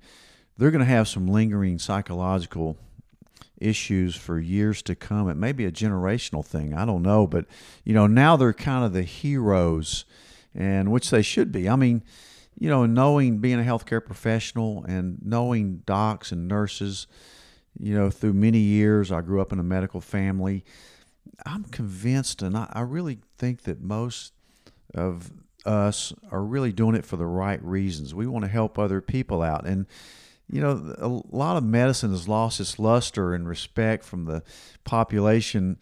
they're 0.57 0.71
going 0.71 0.85
to 0.85 0.85
have 0.85 1.07
some 1.07 1.27
lingering 1.27 1.79
psychological 1.79 2.77
issues 3.57 4.15
for 4.15 4.39
years 4.39 4.81
to 4.83 4.95
come. 4.95 5.29
It 5.29 5.35
may 5.35 5.51
be 5.51 5.65
a 5.65 5.71
generational 5.71 6.45
thing. 6.45 6.73
I 6.73 6.85
don't 6.85 7.03
know, 7.03 7.27
but 7.27 7.45
you 7.83 7.93
know, 7.93 8.07
now 8.07 8.35
they're 8.35 8.53
kind 8.53 8.83
of 8.83 8.93
the 8.93 9.03
heroes, 9.03 10.05
and 10.53 10.91
which 10.91 11.09
they 11.09 11.21
should 11.21 11.51
be. 11.51 11.69
I 11.69 11.75
mean, 11.75 12.03
you 12.57 12.69
know, 12.69 12.85
knowing 12.85 13.39
being 13.39 13.59
a 13.59 13.63
healthcare 13.63 14.03
professional 14.05 14.85
and 14.85 15.19
knowing 15.23 15.83
docs 15.85 16.31
and 16.31 16.47
nurses 16.47 17.07
you 17.79 17.95
know, 17.95 18.09
through 18.09 18.33
many 18.33 18.59
years, 18.59 19.11
I 19.11 19.21
grew 19.21 19.41
up 19.41 19.53
in 19.53 19.59
a 19.59 19.63
medical 19.63 20.01
family. 20.01 20.65
I'm 21.45 21.63
convinced, 21.65 22.41
and 22.41 22.57
I, 22.57 22.69
I 22.73 22.81
really 22.81 23.19
think 23.37 23.63
that 23.63 23.81
most 23.81 24.33
of 24.93 25.31
us 25.65 26.13
are 26.31 26.43
really 26.43 26.71
doing 26.71 26.95
it 26.95 27.05
for 27.05 27.17
the 27.17 27.25
right 27.25 27.63
reasons. 27.63 28.13
We 28.13 28.27
want 28.27 28.45
to 28.45 28.51
help 28.51 28.77
other 28.77 28.99
people 28.99 29.41
out. 29.41 29.65
And, 29.65 29.85
you 30.49 30.59
know, 30.59 30.95
a 30.97 31.35
lot 31.35 31.57
of 31.57 31.63
medicine 31.63 32.11
has 32.11 32.27
lost 32.27 32.59
its 32.59 32.77
luster 32.77 33.33
and 33.33 33.47
respect 33.47 34.03
from 34.03 34.25
the 34.25 34.43
population. 34.83 35.77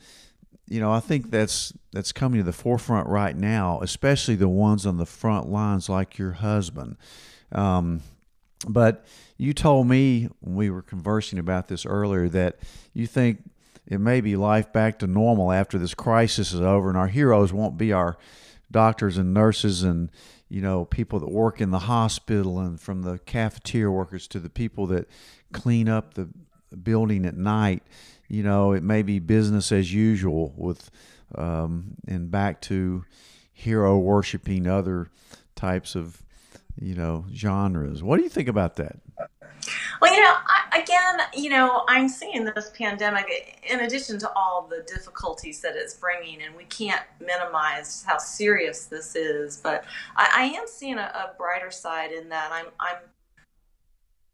You 0.69 0.79
know, 0.79 0.91
I 0.91 0.99
think 0.99 1.31
that's 1.31 1.73
that's 1.91 2.11
coming 2.11 2.39
to 2.39 2.43
the 2.43 2.53
forefront 2.53 3.07
right 3.07 3.35
now, 3.35 3.79
especially 3.81 4.35
the 4.35 4.47
ones 4.47 4.85
on 4.85 4.97
the 4.97 5.05
front 5.05 5.49
lines, 5.49 5.89
like 5.89 6.19
your 6.19 6.33
husband. 6.33 6.95
Um, 7.51 8.01
but 8.67 9.05
you 9.37 9.53
told 9.53 9.87
me 9.87 10.29
when 10.41 10.55
we 10.55 10.69
were 10.69 10.83
conversing 10.83 11.39
about 11.39 11.69
this 11.69 11.85
earlier 11.85 12.29
that 12.29 12.59
you 12.93 13.07
think 13.07 13.49
it 13.87 13.99
may 13.99 14.21
be 14.21 14.35
life 14.35 14.71
back 14.71 14.99
to 14.99 15.07
normal 15.07 15.51
after 15.51 15.79
this 15.79 15.95
crisis 15.95 16.53
is 16.53 16.61
over, 16.61 16.89
and 16.89 16.97
our 16.97 17.07
heroes 17.07 17.51
won't 17.51 17.77
be 17.77 17.91
our 17.91 18.17
doctors 18.71 19.17
and 19.17 19.33
nurses 19.33 19.81
and 19.81 20.11
you 20.49 20.61
know 20.61 20.85
people 20.85 21.19
that 21.19 21.31
work 21.31 21.59
in 21.59 21.71
the 21.71 21.79
hospital 21.79 22.59
and 22.59 22.79
from 22.79 23.01
the 23.01 23.17
cafeteria 23.19 23.89
workers 23.89 24.27
to 24.27 24.39
the 24.39 24.49
people 24.49 24.85
that 24.85 25.07
clean 25.51 25.89
up 25.89 26.13
the 26.13 26.29
building 26.83 27.25
at 27.25 27.35
night 27.35 27.83
you 28.27 28.43
know 28.43 28.71
it 28.71 28.83
may 28.83 29.01
be 29.01 29.19
business 29.19 29.71
as 29.71 29.93
usual 29.93 30.53
with 30.57 30.89
um, 31.35 31.95
and 32.07 32.31
back 32.31 32.61
to 32.61 33.05
hero 33.53 33.97
worshiping 33.97 34.67
other 34.67 35.09
types 35.55 35.95
of 35.95 36.23
you 36.79 36.95
know 36.95 37.25
genres 37.33 38.01
what 38.01 38.17
do 38.17 38.23
you 38.23 38.29
think 38.29 38.47
about 38.47 38.75
that 38.75 38.97
Well, 40.01 40.13
you 40.13 40.21
know, 40.21 40.33
I, 40.47 40.79
again, 40.79 41.27
you 41.33 41.49
know, 41.49 41.83
I'm 41.87 42.07
seeing 42.07 42.45
this 42.45 42.71
pandemic 42.75 43.59
in 43.69 43.81
addition 43.81 44.19
to 44.19 44.31
all 44.33 44.67
the 44.69 44.83
difficulties 44.83 45.61
that 45.61 45.75
it's 45.75 45.95
bringing, 45.95 46.41
and 46.41 46.55
we 46.55 46.65
can't 46.65 47.01
minimize 47.19 48.03
how 48.07 48.17
serious 48.17 48.85
this 48.85 49.15
is. 49.15 49.57
But 49.57 49.83
I, 50.15 50.29
I 50.35 50.43
am 50.57 50.65
seeing 50.67 50.97
a, 50.97 51.11
a, 51.13 51.37
brighter 51.37 51.71
side 51.71 52.11
in 52.11 52.29
that 52.29 52.51
I'm, 52.51 52.67
I'm, 52.79 52.97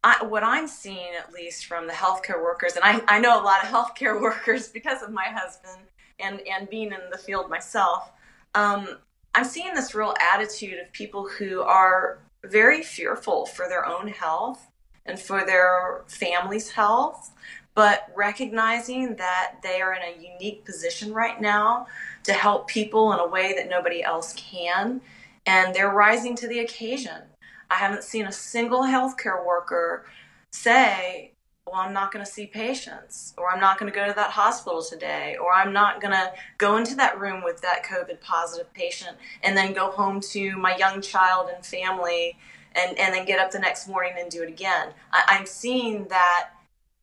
I, 0.05 0.23
what 0.23 0.43
I'm 0.43 0.67
seeing 0.67 1.15
at 1.17 1.33
least 1.33 1.65
from 1.65 1.87
the 1.87 1.93
healthcare 1.93 2.41
workers, 2.41 2.75
and 2.75 2.85
I, 2.85 3.01
I 3.07 3.19
know 3.19 3.41
a 3.41 3.43
lot 3.43 3.63
of 3.63 3.69
healthcare 3.71 4.21
workers 4.21 4.67
because 4.67 5.01
of 5.01 5.11
my 5.11 5.25
husband 5.25 5.79
and 6.19 6.39
and 6.47 6.69
being 6.69 6.91
in 6.93 7.09
the 7.11 7.17
field 7.17 7.49
myself. 7.49 8.11
Um, 8.53 8.99
I'm 9.33 9.43
seeing 9.43 9.73
this 9.73 9.95
real 9.95 10.13
attitude 10.21 10.79
of 10.79 10.91
people 10.93 11.27
who 11.27 11.61
are 11.61 12.19
very 12.43 12.83
fearful 12.83 13.47
for 13.47 13.67
their 13.67 13.85
own 13.85 14.07
health 14.07 14.67
and 15.07 15.19
for 15.19 15.43
their 15.43 16.03
family's 16.07 16.69
health, 16.69 17.33
but 17.73 18.11
recognizing 18.15 19.15
that 19.15 19.55
they 19.63 19.81
are 19.81 19.95
in 19.95 20.03
a 20.03 20.21
unique 20.21 20.63
position 20.65 21.13
right 21.13 21.41
now 21.41 21.87
to 22.23 22.33
help 22.33 22.67
people 22.67 23.11
in 23.11 23.19
a 23.19 23.27
way 23.27 23.53
that 23.55 23.67
nobody 23.67 24.03
else 24.03 24.33
can, 24.33 25.01
and 25.47 25.73
they're 25.73 25.89
rising 25.89 26.35
to 26.35 26.47
the 26.47 26.59
occasion. 26.59 27.23
I 27.69 27.75
haven't 27.75 28.03
seen 28.03 28.25
a 28.25 28.31
single 28.31 28.81
healthcare 28.81 29.45
worker 29.45 30.05
say, 30.51 31.31
well, 31.67 31.81
I'm 31.81 31.93
not 31.93 32.11
going 32.11 32.23
to 32.23 32.31
see 32.31 32.45
patients, 32.45 33.33
or 33.37 33.51
I'm 33.51 33.59
not 33.59 33.79
going 33.79 33.91
to 33.91 33.95
go 33.95 34.05
to 34.05 34.13
that 34.13 34.29
hospital 34.29 34.83
today, 34.83 35.35
or 35.41 35.51
I'm 35.51 35.73
not 35.73 35.99
going 35.99 36.13
to 36.13 36.31
go 36.59 36.77
into 36.77 36.95
that 36.95 37.19
room 37.19 37.43
with 37.43 37.61
that 37.61 37.83
COVID 37.83 38.21
positive 38.21 38.71
patient 38.73 39.17
and 39.41 39.57
then 39.57 39.73
go 39.73 39.89
home 39.89 40.21
to 40.21 40.55
my 40.57 40.77
young 40.77 41.01
child 41.01 41.49
and 41.53 41.65
family 41.65 42.37
and, 42.73 42.97
and 42.99 43.13
then 43.13 43.25
get 43.25 43.39
up 43.39 43.49
the 43.49 43.59
next 43.59 43.87
morning 43.87 44.13
and 44.19 44.29
do 44.29 44.43
it 44.43 44.49
again. 44.49 44.89
I, 45.11 45.23
I'm 45.27 45.47
seeing 45.47 46.07
that 46.09 46.49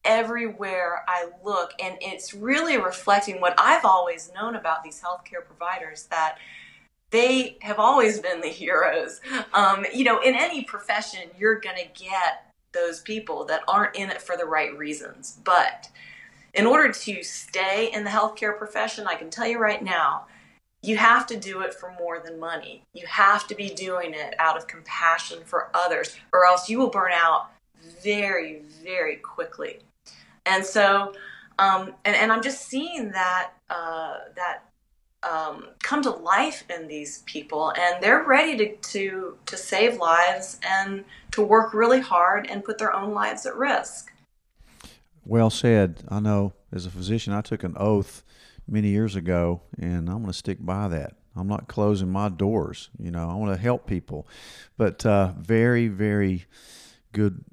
everywhere 0.04 1.04
I 1.08 1.28
look, 1.44 1.72
and 1.82 1.96
it's 2.00 2.32
really 2.32 2.76
reflecting 2.76 3.40
what 3.40 3.54
I've 3.58 3.84
always 3.84 4.30
known 4.34 4.54
about 4.54 4.84
these 4.84 5.00
healthcare 5.00 5.44
providers 5.44 6.04
that 6.10 6.38
they 7.12 7.58
have 7.60 7.78
always 7.78 8.18
been 8.18 8.40
the 8.40 8.48
heroes. 8.48 9.20
Um, 9.54 9.86
you 9.94 10.02
know, 10.02 10.20
in 10.20 10.34
any 10.34 10.64
profession, 10.64 11.20
you're 11.38 11.60
going 11.60 11.76
to 11.76 12.02
get 12.02 12.52
those 12.72 13.00
people 13.00 13.44
that 13.44 13.62
aren't 13.68 13.94
in 13.96 14.10
it 14.10 14.20
for 14.20 14.36
the 14.36 14.46
right 14.46 14.76
reasons. 14.76 15.38
But 15.44 15.90
in 16.54 16.66
order 16.66 16.90
to 16.90 17.22
stay 17.22 17.90
in 17.92 18.02
the 18.04 18.10
healthcare 18.10 18.56
profession, 18.56 19.06
I 19.06 19.14
can 19.14 19.30
tell 19.30 19.46
you 19.46 19.58
right 19.58 19.82
now, 19.82 20.26
you 20.82 20.96
have 20.96 21.26
to 21.26 21.36
do 21.36 21.60
it 21.60 21.72
for 21.74 21.94
more 21.98 22.18
than 22.18 22.40
money. 22.40 22.82
You 22.92 23.06
have 23.06 23.46
to 23.48 23.54
be 23.54 23.68
doing 23.68 24.14
it 24.14 24.34
out 24.38 24.56
of 24.56 24.66
compassion 24.66 25.40
for 25.44 25.70
others, 25.74 26.16
or 26.32 26.44
else 26.44 26.68
you 26.68 26.78
will 26.78 26.90
burn 26.90 27.12
out 27.12 27.50
very, 28.02 28.62
very 28.82 29.16
quickly. 29.16 29.78
And 30.44 30.64
so, 30.64 31.14
um, 31.58 31.94
and, 32.04 32.16
and 32.16 32.32
I'm 32.32 32.42
just 32.42 32.66
seeing 32.66 33.12
that 33.12 33.52
uh, 33.70 34.16
that 34.34 34.64
um, 35.22 35.68
come 35.82 36.02
to 36.02 36.10
life 36.10 36.64
in 36.68 36.88
these 36.88 37.22
people, 37.26 37.72
and 37.78 38.02
they're 38.02 38.24
ready 38.24 38.56
to, 38.56 38.76
to 38.76 39.38
to 39.46 39.56
save 39.56 39.98
lives 39.98 40.58
and 40.62 41.04
to 41.32 41.42
work 41.42 41.74
really 41.74 42.00
hard 42.00 42.46
and 42.48 42.64
put 42.64 42.78
their 42.78 42.92
own 42.92 43.14
lives 43.14 43.46
at 43.46 43.56
risk. 43.56 44.12
Well 45.24 45.50
said. 45.50 46.02
I 46.08 46.20
know 46.20 46.52
as 46.72 46.86
a 46.86 46.90
physician, 46.90 47.32
I 47.32 47.42
took 47.42 47.62
an 47.62 47.74
oath 47.76 48.24
many 48.66 48.88
years 48.88 49.16
ago, 49.16 49.62
and 49.78 50.08
I'm 50.08 50.18
going 50.18 50.26
to 50.26 50.32
stick 50.32 50.58
by 50.60 50.88
that. 50.88 51.16
I'm 51.36 51.48
not 51.48 51.68
closing 51.68 52.10
my 52.10 52.28
doors. 52.28 52.90
You 52.98 53.10
know, 53.10 53.28
I 53.28 53.34
want 53.34 53.54
to 53.54 53.60
help 53.60 53.86
people, 53.86 54.26
but 54.76 55.04
uh, 55.06 55.32
very, 55.38 55.88
very 55.88 56.46
good 57.12 57.44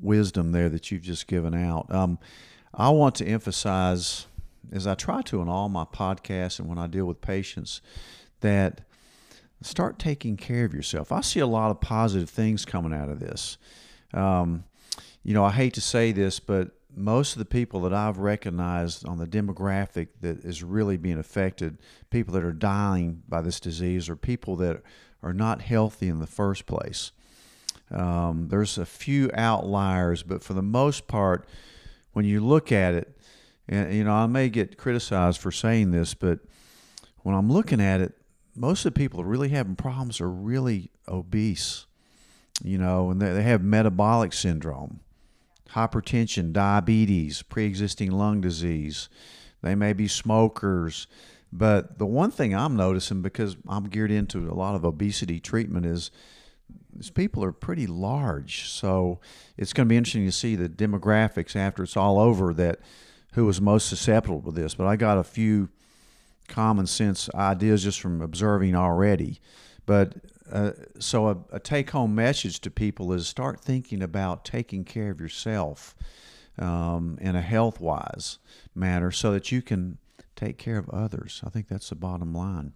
wisdom 0.00 0.52
there 0.52 0.68
that 0.68 0.90
you've 0.90 1.02
just 1.02 1.26
given 1.26 1.54
out. 1.54 1.92
Um, 1.92 2.18
I 2.74 2.90
want 2.90 3.14
to 3.16 3.26
emphasize, 3.26 4.26
as 4.70 4.86
I 4.86 4.94
try 4.94 5.22
to 5.22 5.42
in 5.42 5.48
all 5.48 5.68
my 5.68 5.84
podcasts 5.84 6.58
and 6.58 6.68
when 6.68 6.78
I 6.78 6.86
deal 6.86 7.06
with 7.06 7.20
patients, 7.20 7.80
that 8.40 8.82
start 9.62 9.98
taking 9.98 10.36
care 10.36 10.64
of 10.64 10.74
yourself. 10.74 11.12
I 11.12 11.20
see 11.20 11.40
a 11.40 11.46
lot 11.46 11.70
of 11.70 11.80
positive 11.80 12.30
things 12.30 12.64
coming 12.64 12.92
out 12.92 13.08
of 13.08 13.20
this. 13.20 13.58
Um, 14.12 14.64
you 15.22 15.34
know, 15.34 15.44
I 15.44 15.52
hate 15.52 15.74
to 15.74 15.80
say 15.80 16.12
this, 16.12 16.40
but 16.40 16.72
most 16.94 17.32
of 17.32 17.38
the 17.38 17.44
people 17.44 17.80
that 17.82 17.94
I've 17.94 18.18
recognized 18.18 19.06
on 19.06 19.18
the 19.18 19.26
demographic 19.26 20.08
that 20.20 20.44
is 20.44 20.62
really 20.62 20.96
being 20.96 21.18
affected, 21.18 21.78
people 22.10 22.34
that 22.34 22.44
are 22.44 22.52
dying 22.52 23.22
by 23.28 23.40
this 23.40 23.60
disease, 23.60 24.08
are 24.08 24.16
people 24.16 24.56
that 24.56 24.82
are 25.22 25.32
not 25.32 25.62
healthy 25.62 26.08
in 26.08 26.18
the 26.18 26.26
first 26.26 26.66
place. 26.66 27.12
Um, 27.90 28.48
there's 28.48 28.78
a 28.78 28.86
few 28.86 29.30
outliers, 29.34 30.22
but 30.22 30.42
for 30.42 30.54
the 30.54 30.62
most 30.62 31.06
part, 31.06 31.46
when 32.12 32.24
you 32.24 32.40
look 32.40 32.72
at 32.72 32.94
it, 32.94 33.16
and 33.68 33.94
you 33.94 34.04
know, 34.04 34.12
I 34.12 34.26
may 34.26 34.48
get 34.48 34.76
criticized 34.76 35.40
for 35.40 35.50
saying 35.50 35.90
this, 35.90 36.14
but 36.14 36.40
when 37.18 37.34
I'm 37.34 37.52
looking 37.52 37.80
at 37.80 38.00
it, 38.00 38.14
most 38.54 38.84
of 38.84 38.92
the 38.92 38.98
people 38.98 39.24
really 39.24 39.48
having 39.48 39.76
problems 39.76 40.20
are 40.20 40.28
really 40.28 40.90
obese, 41.08 41.86
you 42.62 42.78
know, 42.78 43.10
and 43.10 43.20
they, 43.20 43.32
they 43.32 43.42
have 43.42 43.62
metabolic 43.62 44.32
syndrome 44.32 45.00
hypertension, 45.72 46.52
diabetes, 46.52 47.42
pre 47.42 47.64
existing 47.64 48.10
lung 48.10 48.40
disease. 48.40 49.08
They 49.62 49.74
may 49.74 49.92
be 49.92 50.08
smokers. 50.08 51.06
But 51.52 51.98
the 51.98 52.06
one 52.06 52.30
thing 52.30 52.54
I'm 52.54 52.76
noticing, 52.76 53.22
because 53.22 53.56
I'm 53.68 53.84
geared 53.84 54.10
into 54.10 54.50
a 54.50 54.54
lot 54.54 54.74
of 54.74 54.84
obesity 54.84 55.38
treatment, 55.38 55.84
is 55.84 56.10
these 56.94 57.10
people 57.10 57.44
are 57.44 57.52
pretty 57.52 57.86
large. 57.86 58.68
So 58.68 59.20
it's 59.56 59.72
going 59.72 59.86
to 59.86 59.88
be 59.88 59.96
interesting 59.96 60.24
to 60.24 60.32
see 60.32 60.56
the 60.56 60.68
demographics 60.68 61.54
after 61.54 61.82
it's 61.82 61.96
all 61.96 62.18
over 62.18 62.54
that 62.54 62.80
who 63.32 63.46
was 63.46 63.60
most 63.60 63.88
susceptible 63.88 64.42
to 64.42 64.50
this. 64.50 64.74
But 64.74 64.86
I 64.86 64.96
got 64.96 65.18
a 65.18 65.24
few 65.24 65.68
common 66.48 66.86
sense 66.86 67.30
ideas 67.34 67.82
just 67.82 68.00
from 68.00 68.20
observing 68.20 68.74
already. 68.74 69.40
But 69.86 70.14
uh, 70.50 70.72
so 70.98 71.28
a, 71.28 71.36
a 71.52 71.60
take-home 71.60 72.14
message 72.14 72.60
to 72.60 72.70
people 72.70 73.12
is 73.12 73.26
start 73.26 73.60
thinking 73.60 74.02
about 74.02 74.44
taking 74.44 74.84
care 74.84 75.10
of 75.10 75.20
yourself 75.20 75.94
um, 76.58 77.18
in 77.20 77.34
a 77.34 77.40
health-wise 77.40 78.38
manner, 78.74 79.10
so 79.10 79.32
that 79.32 79.50
you 79.50 79.62
can 79.62 79.98
take 80.36 80.58
care 80.58 80.76
of 80.76 80.88
others. 80.90 81.40
I 81.46 81.50
think 81.50 81.68
that's 81.68 81.88
the 81.88 81.94
bottom 81.94 82.34
line. 82.34 82.74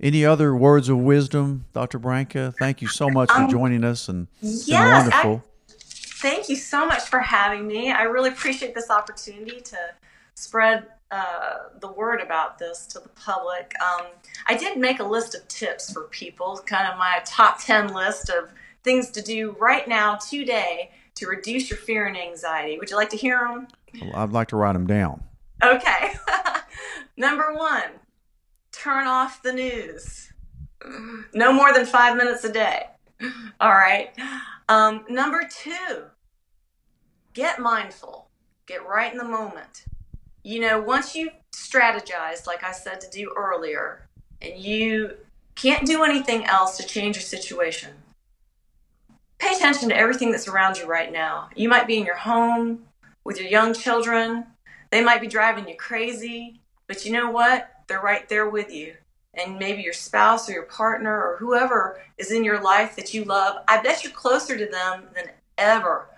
Any 0.00 0.24
other 0.24 0.56
words 0.56 0.88
of 0.88 0.98
wisdom, 0.98 1.66
Dr. 1.74 1.98
Branca? 1.98 2.54
Thank 2.58 2.80
you 2.80 2.88
so 2.88 3.10
much 3.10 3.30
for 3.30 3.42
um, 3.42 3.50
joining 3.50 3.84
us, 3.84 4.08
and 4.08 4.28
yes, 4.40 5.04
wonderful. 5.04 5.44
Thank 6.20 6.50
you 6.50 6.56
so 6.56 6.86
much 6.86 7.04
for 7.04 7.18
having 7.20 7.66
me. 7.66 7.90
I 7.90 8.02
really 8.02 8.28
appreciate 8.28 8.74
this 8.74 8.90
opportunity 8.90 9.60
to 9.62 9.78
spread 10.34 10.86
uh, 11.10 11.70
the 11.80 11.90
word 11.90 12.20
about 12.20 12.58
this 12.58 12.86
to 12.88 13.00
the 13.00 13.08
public. 13.08 13.72
Um, 13.80 14.06
I 14.46 14.54
did 14.54 14.76
make 14.76 15.00
a 15.00 15.04
list 15.04 15.34
of 15.34 15.48
tips 15.48 15.90
for 15.90 16.04
people, 16.04 16.60
kind 16.66 16.86
of 16.86 16.98
my 16.98 17.22
top 17.24 17.58
10 17.64 17.94
list 17.94 18.28
of 18.28 18.52
things 18.84 19.10
to 19.12 19.22
do 19.22 19.56
right 19.58 19.88
now, 19.88 20.16
today, 20.16 20.90
to 21.14 21.26
reduce 21.26 21.70
your 21.70 21.78
fear 21.78 22.06
and 22.06 22.18
anxiety. 22.18 22.78
Would 22.78 22.90
you 22.90 22.96
like 22.96 23.10
to 23.10 23.16
hear 23.16 23.38
them? 23.38 23.68
I'd 24.14 24.32
like 24.32 24.48
to 24.48 24.56
write 24.56 24.74
them 24.74 24.86
down. 24.86 25.22
Okay. 25.62 26.12
Number 27.16 27.54
one, 27.54 27.90
turn 28.72 29.06
off 29.06 29.42
the 29.42 29.54
news. 29.54 30.32
No 31.32 31.50
more 31.52 31.72
than 31.72 31.86
five 31.86 32.16
minutes 32.16 32.44
a 32.44 32.52
day. 32.52 32.86
All 33.60 33.72
right. 33.72 34.10
Um, 34.68 35.04
number 35.08 35.48
two, 35.48 36.04
get 37.34 37.58
mindful. 37.58 38.28
Get 38.66 38.86
right 38.86 39.10
in 39.10 39.18
the 39.18 39.24
moment 39.24 39.84
you 40.42 40.60
know, 40.60 40.80
once 40.80 41.14
you 41.14 41.30
strategize, 41.52 42.46
like 42.46 42.64
I 42.64 42.72
said 42.72 43.00
to 43.02 43.10
do 43.10 43.32
earlier, 43.36 44.08
and 44.40 44.58
you 44.58 45.16
can't 45.54 45.86
do 45.86 46.02
anything 46.02 46.44
else 46.46 46.76
to 46.78 46.86
change 46.86 47.16
your 47.16 47.22
situation, 47.22 47.90
pay 49.38 49.54
attention 49.54 49.90
to 49.90 49.96
everything 49.96 50.30
that's 50.30 50.48
around 50.48 50.78
you 50.78 50.86
right 50.86 51.12
now. 51.12 51.50
You 51.54 51.68
might 51.68 51.86
be 51.86 51.98
in 51.98 52.06
your 52.06 52.16
home 52.16 52.86
with 53.24 53.38
your 53.38 53.48
young 53.48 53.74
children, 53.74 54.46
they 54.90 55.04
might 55.04 55.20
be 55.20 55.26
driving 55.26 55.68
you 55.68 55.76
crazy, 55.76 56.60
but 56.86 57.04
you 57.04 57.12
know 57.12 57.30
what? 57.30 57.70
They're 57.86 58.00
right 58.00 58.28
there 58.28 58.48
with 58.48 58.72
you. 58.72 58.94
And 59.34 59.58
maybe 59.58 59.82
your 59.82 59.92
spouse 59.92 60.48
or 60.48 60.52
your 60.52 60.64
partner 60.64 61.14
or 61.14 61.36
whoever 61.38 62.00
is 62.18 62.32
in 62.32 62.42
your 62.42 62.60
life 62.60 62.96
that 62.96 63.14
you 63.14 63.24
love, 63.24 63.62
I 63.68 63.80
bet 63.80 64.02
you're 64.02 64.12
closer 64.12 64.58
to 64.58 64.66
them 64.66 65.04
than 65.14 65.30
ever. 65.56 66.08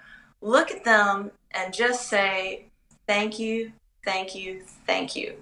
Look 0.41 0.71
at 0.71 0.85
them 0.85 1.31
and 1.51 1.75
just 1.75 2.09
say, 2.09 2.67
Thank 3.07 3.39
you, 3.39 3.73
thank 4.05 4.35
you, 4.35 4.63
thank 4.87 5.15
you. 5.15 5.35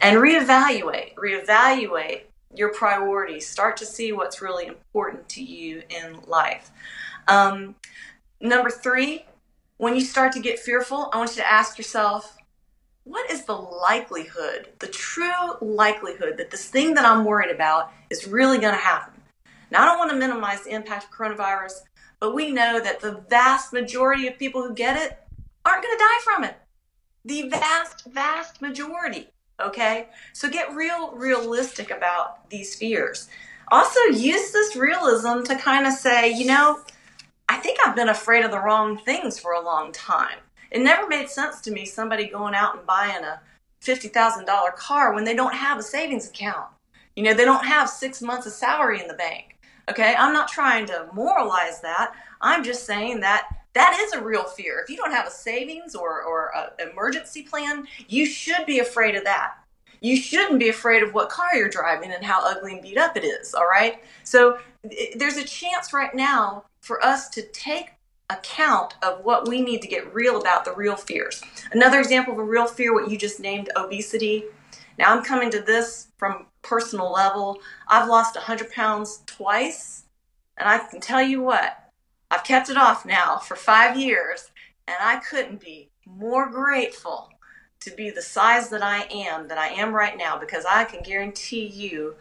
And 0.00 0.18
reevaluate, 0.18 1.14
reevaluate 1.14 2.22
your 2.54 2.72
priorities. 2.72 3.48
Start 3.48 3.76
to 3.78 3.86
see 3.86 4.12
what's 4.12 4.42
really 4.42 4.66
important 4.66 5.28
to 5.30 5.42
you 5.42 5.82
in 5.88 6.20
life. 6.26 6.70
Um, 7.28 7.76
number 8.40 8.70
three, 8.70 9.24
when 9.78 9.94
you 9.94 10.02
start 10.02 10.32
to 10.32 10.40
get 10.40 10.58
fearful, 10.58 11.10
I 11.12 11.18
want 11.18 11.30
you 11.30 11.42
to 11.42 11.50
ask 11.50 11.78
yourself, 11.78 12.36
what 13.04 13.30
is 13.30 13.44
the 13.44 13.54
likelihood, 13.54 14.68
the 14.78 14.88
true 14.88 15.56
likelihood 15.60 16.38
that 16.38 16.50
this 16.50 16.68
thing 16.68 16.94
that 16.94 17.04
I'm 17.04 17.24
worried 17.24 17.54
about 17.54 17.92
is 18.10 18.26
really 18.26 18.58
going 18.58 18.74
to 18.74 18.80
happen? 18.80 19.20
Now, 19.70 19.82
I 19.82 19.84
don't 19.86 19.98
want 19.98 20.10
to 20.10 20.16
minimize 20.16 20.62
the 20.62 20.70
impact 20.70 21.04
of 21.04 21.10
coronavirus, 21.10 21.72
but 22.18 22.34
we 22.34 22.50
know 22.50 22.80
that 22.80 23.00
the 23.00 23.22
vast 23.28 23.72
majority 23.72 24.26
of 24.26 24.38
people 24.38 24.62
who 24.62 24.74
get 24.74 24.96
it 24.96 25.18
aren't 25.66 25.82
going 25.82 25.96
to 25.96 26.02
die 26.02 26.20
from 26.24 26.44
it. 26.44 26.56
The 27.24 27.48
vast, 27.48 28.06
vast 28.06 28.62
majority. 28.62 29.28
Okay? 29.60 30.08
So 30.32 30.48
get 30.48 30.74
real 30.74 31.12
realistic 31.12 31.90
about 31.90 32.48
these 32.50 32.74
fears. 32.74 33.28
Also, 33.68 34.00
use 34.12 34.52
this 34.52 34.76
realism 34.76 35.42
to 35.42 35.56
kind 35.56 35.86
of 35.86 35.92
say, 35.92 36.32
you 36.32 36.46
know, 36.46 36.80
I 37.48 37.56
think 37.56 37.78
I've 37.84 37.96
been 37.96 38.08
afraid 38.08 38.44
of 38.44 38.50
the 38.50 38.60
wrong 38.60 38.98
things 38.98 39.38
for 39.38 39.52
a 39.52 39.60
long 39.60 39.92
time. 39.92 40.38
It 40.74 40.82
never 40.82 41.06
made 41.06 41.30
sense 41.30 41.60
to 41.60 41.70
me 41.70 41.86
somebody 41.86 42.26
going 42.26 42.52
out 42.52 42.76
and 42.76 42.84
buying 42.84 43.22
a 43.22 43.40
$50,000 43.80 44.74
car 44.74 45.14
when 45.14 45.22
they 45.22 45.36
don't 45.36 45.54
have 45.54 45.78
a 45.78 45.82
savings 45.84 46.28
account. 46.28 46.66
You 47.14 47.22
know, 47.22 47.32
they 47.32 47.44
don't 47.44 47.64
have 47.64 47.88
six 47.88 48.20
months 48.20 48.46
of 48.46 48.52
salary 48.52 49.00
in 49.00 49.06
the 49.06 49.14
bank. 49.14 49.56
Okay, 49.88 50.16
I'm 50.18 50.32
not 50.32 50.48
trying 50.48 50.86
to 50.86 51.06
moralize 51.12 51.80
that. 51.82 52.12
I'm 52.40 52.64
just 52.64 52.86
saying 52.86 53.20
that 53.20 53.46
that 53.74 53.96
is 54.00 54.14
a 54.14 54.24
real 54.24 54.42
fear. 54.42 54.80
If 54.82 54.90
you 54.90 54.96
don't 54.96 55.12
have 55.12 55.28
a 55.28 55.30
savings 55.30 55.94
or, 55.94 56.22
or 56.24 56.50
an 56.56 56.90
emergency 56.90 57.42
plan, 57.42 57.86
you 58.08 58.26
should 58.26 58.66
be 58.66 58.80
afraid 58.80 59.14
of 59.14 59.22
that. 59.22 59.52
You 60.00 60.16
shouldn't 60.16 60.58
be 60.58 60.70
afraid 60.70 61.04
of 61.04 61.14
what 61.14 61.28
car 61.28 61.54
you're 61.54 61.68
driving 61.68 62.10
and 62.10 62.24
how 62.24 62.44
ugly 62.44 62.72
and 62.72 62.82
beat 62.82 62.98
up 62.98 63.16
it 63.16 63.22
is, 63.24 63.54
all 63.54 63.68
right? 63.68 64.02
So 64.24 64.58
there's 65.14 65.36
a 65.36 65.44
chance 65.44 65.92
right 65.92 66.14
now 66.14 66.64
for 66.80 67.04
us 67.04 67.28
to 67.30 67.42
take 67.52 67.90
account 68.38 68.94
of 69.02 69.24
what 69.24 69.48
we 69.48 69.60
need 69.60 69.82
to 69.82 69.88
get 69.88 70.12
real 70.14 70.40
about 70.40 70.64
the 70.64 70.74
real 70.74 70.96
fears. 70.96 71.42
Another 71.72 71.98
example 71.98 72.32
of 72.32 72.38
a 72.38 72.44
real 72.44 72.66
fear, 72.66 72.92
what 72.92 73.10
you 73.10 73.18
just 73.18 73.40
named 73.40 73.70
obesity. 73.76 74.44
Now 74.98 75.14
I'm 75.14 75.24
coming 75.24 75.50
to 75.50 75.60
this 75.60 76.08
from 76.18 76.46
personal 76.62 77.12
level. 77.12 77.58
I've 77.88 78.08
lost 78.08 78.36
100 78.36 78.70
pounds 78.70 79.22
twice, 79.26 80.04
and 80.56 80.68
I 80.68 80.78
can 80.78 81.00
tell 81.00 81.22
you 81.22 81.42
what, 81.42 81.90
I've 82.30 82.44
kept 82.44 82.70
it 82.70 82.76
off 82.76 83.04
now 83.04 83.38
for 83.38 83.56
five 83.56 83.96
years, 83.96 84.50
and 84.86 84.96
I 85.00 85.16
couldn't 85.16 85.60
be 85.60 85.90
more 86.06 86.48
grateful 86.48 87.30
to 87.80 87.90
be 87.90 88.10
the 88.10 88.22
size 88.22 88.70
that 88.70 88.82
I 88.82 89.02
am, 89.12 89.48
that 89.48 89.58
I 89.58 89.68
am 89.68 89.94
right 89.94 90.16
now, 90.16 90.38
because 90.38 90.64
I 90.68 90.84
can 90.84 91.02
guarantee 91.02 91.66
you 91.66 92.14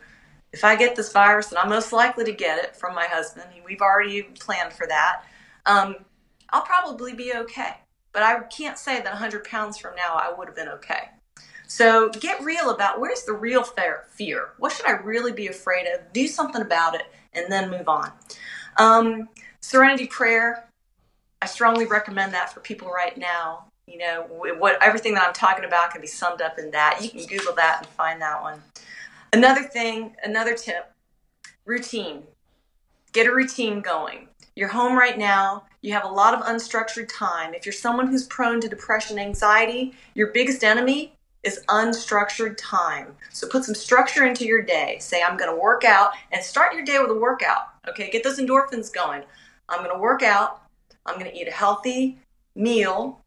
if 0.52 0.63
I 0.63 0.76
get 0.76 0.95
this 0.95 1.12
virus, 1.12 1.49
and 1.49 1.58
I'm 1.58 1.69
most 1.69 1.91
likely 1.91 2.26
to 2.26 2.32
get 2.32 2.63
it 2.63 2.76
from 2.76 2.93
my 2.93 3.06
husband, 3.06 3.47
we've 3.65 3.82
already 3.82 4.21
planned 4.21 4.71
for 4.71 4.86
that, 4.88 5.23
um, 5.65 5.95
I'll 6.49 6.62
probably 6.62 7.13
be 7.13 7.34
okay. 7.34 7.78
But 8.12 8.23
I 8.23 8.39
can't 8.41 8.78
say 8.78 8.97
that 8.97 9.06
100 9.06 9.43
pounds 9.43 9.78
from 9.78 9.95
now 9.95 10.15
I 10.15 10.32
would 10.32 10.47
have 10.47 10.56
been 10.56 10.69
okay. 10.69 11.10
So 11.67 12.10
get 12.10 12.43
real 12.43 12.69
about 12.69 12.99
where's 12.99 13.23
the 13.23 13.34
real 13.34 13.63
fear? 13.63 14.49
What 14.60 14.71
should 14.71 14.86
I 14.86 14.91
really 14.91 15.32
be 15.32 15.47
afraid 15.47 15.88
of? 15.88 16.13
Do 16.13 16.28
something 16.28 16.62
about 16.62 16.93
it 16.93 17.04
and 17.34 17.52
then 17.52 17.71
move 17.71 17.89
on. 17.89 18.12
Um, 18.78 19.30
serenity 19.62 20.06
prayer, 20.06 20.69
I 21.41 21.47
strongly 21.47 21.86
recommend 21.86 22.34
that 22.34 22.54
for 22.54 22.60
people 22.60 22.89
right 22.89 23.17
now. 23.17 23.65
You 23.88 23.97
know, 23.97 24.26
what 24.30 24.82
everything 24.82 25.15
that 25.15 25.28
I'm 25.28 25.34
talking 25.34 25.65
about 25.65 25.91
can 25.91 25.99
be 25.99 26.08
summed 26.08 26.41
up 26.41 26.58
in 26.58 26.71
that. 26.71 26.99
You 27.02 27.10
can 27.10 27.26
Google 27.26 27.56
that 27.56 27.80
and 27.80 27.88
find 27.88 28.21
that 28.21 28.41
one. 28.41 28.62
Another 29.34 29.63
thing, 29.63 30.15
another 30.23 30.54
tip 30.56 30.91
routine. 31.65 32.23
Get 33.12 33.28
a 33.28 33.34
routine 33.34 33.82
going. 33.82 34.28
You're 34.56 34.70
home 34.70 34.98
right 34.98 35.18
now. 35.18 35.63
You 35.82 35.94
have 35.94 36.06
a 36.06 36.10
lot 36.10 36.34
of 36.34 36.46
unstructured 36.46 37.10
time. 37.12 37.54
If 37.54 37.66
you're 37.66 37.74
someone 37.74 38.08
who's 38.08 38.28
prone 38.28 38.62
to 38.62 38.70
depression, 38.70 39.18
anxiety, 39.18 39.94
your 40.13 40.28
biggest 40.28 40.63
enemy 40.63 41.13
is 41.44 41.63
unstructured 41.68 42.56
time. 42.58 43.16
So 43.32 43.48
put 43.48 43.66
some 43.66 43.76
structure 43.76 44.26
into 44.26 44.46
your 44.46 44.62
day. 44.62 44.98
Say, 45.00 45.22
I'm 45.22 45.38
going 45.38 45.54
to 45.54 45.60
work 45.60 45.84
out 45.84 46.12
and 46.32 46.44
start 46.44 46.74
your 46.74 46.86
day 46.86 47.00
with 47.00 47.12
a 47.12 47.20
workout. 47.20 47.70
Okay, 47.89 48.10
get 48.12 48.24
those 48.24 48.39
endorphins 48.39 48.94
going. 48.94 49.24
I'm 49.68 49.84
going 49.84 49.94
to 49.94 50.00
work 50.00 50.24
out. 50.24 50.62
I'm 51.06 51.20
going 51.20 51.30
to 51.30 51.38
eat 51.38 51.48
a 51.48 51.52
healthy 51.52 52.20
meal, 52.56 53.20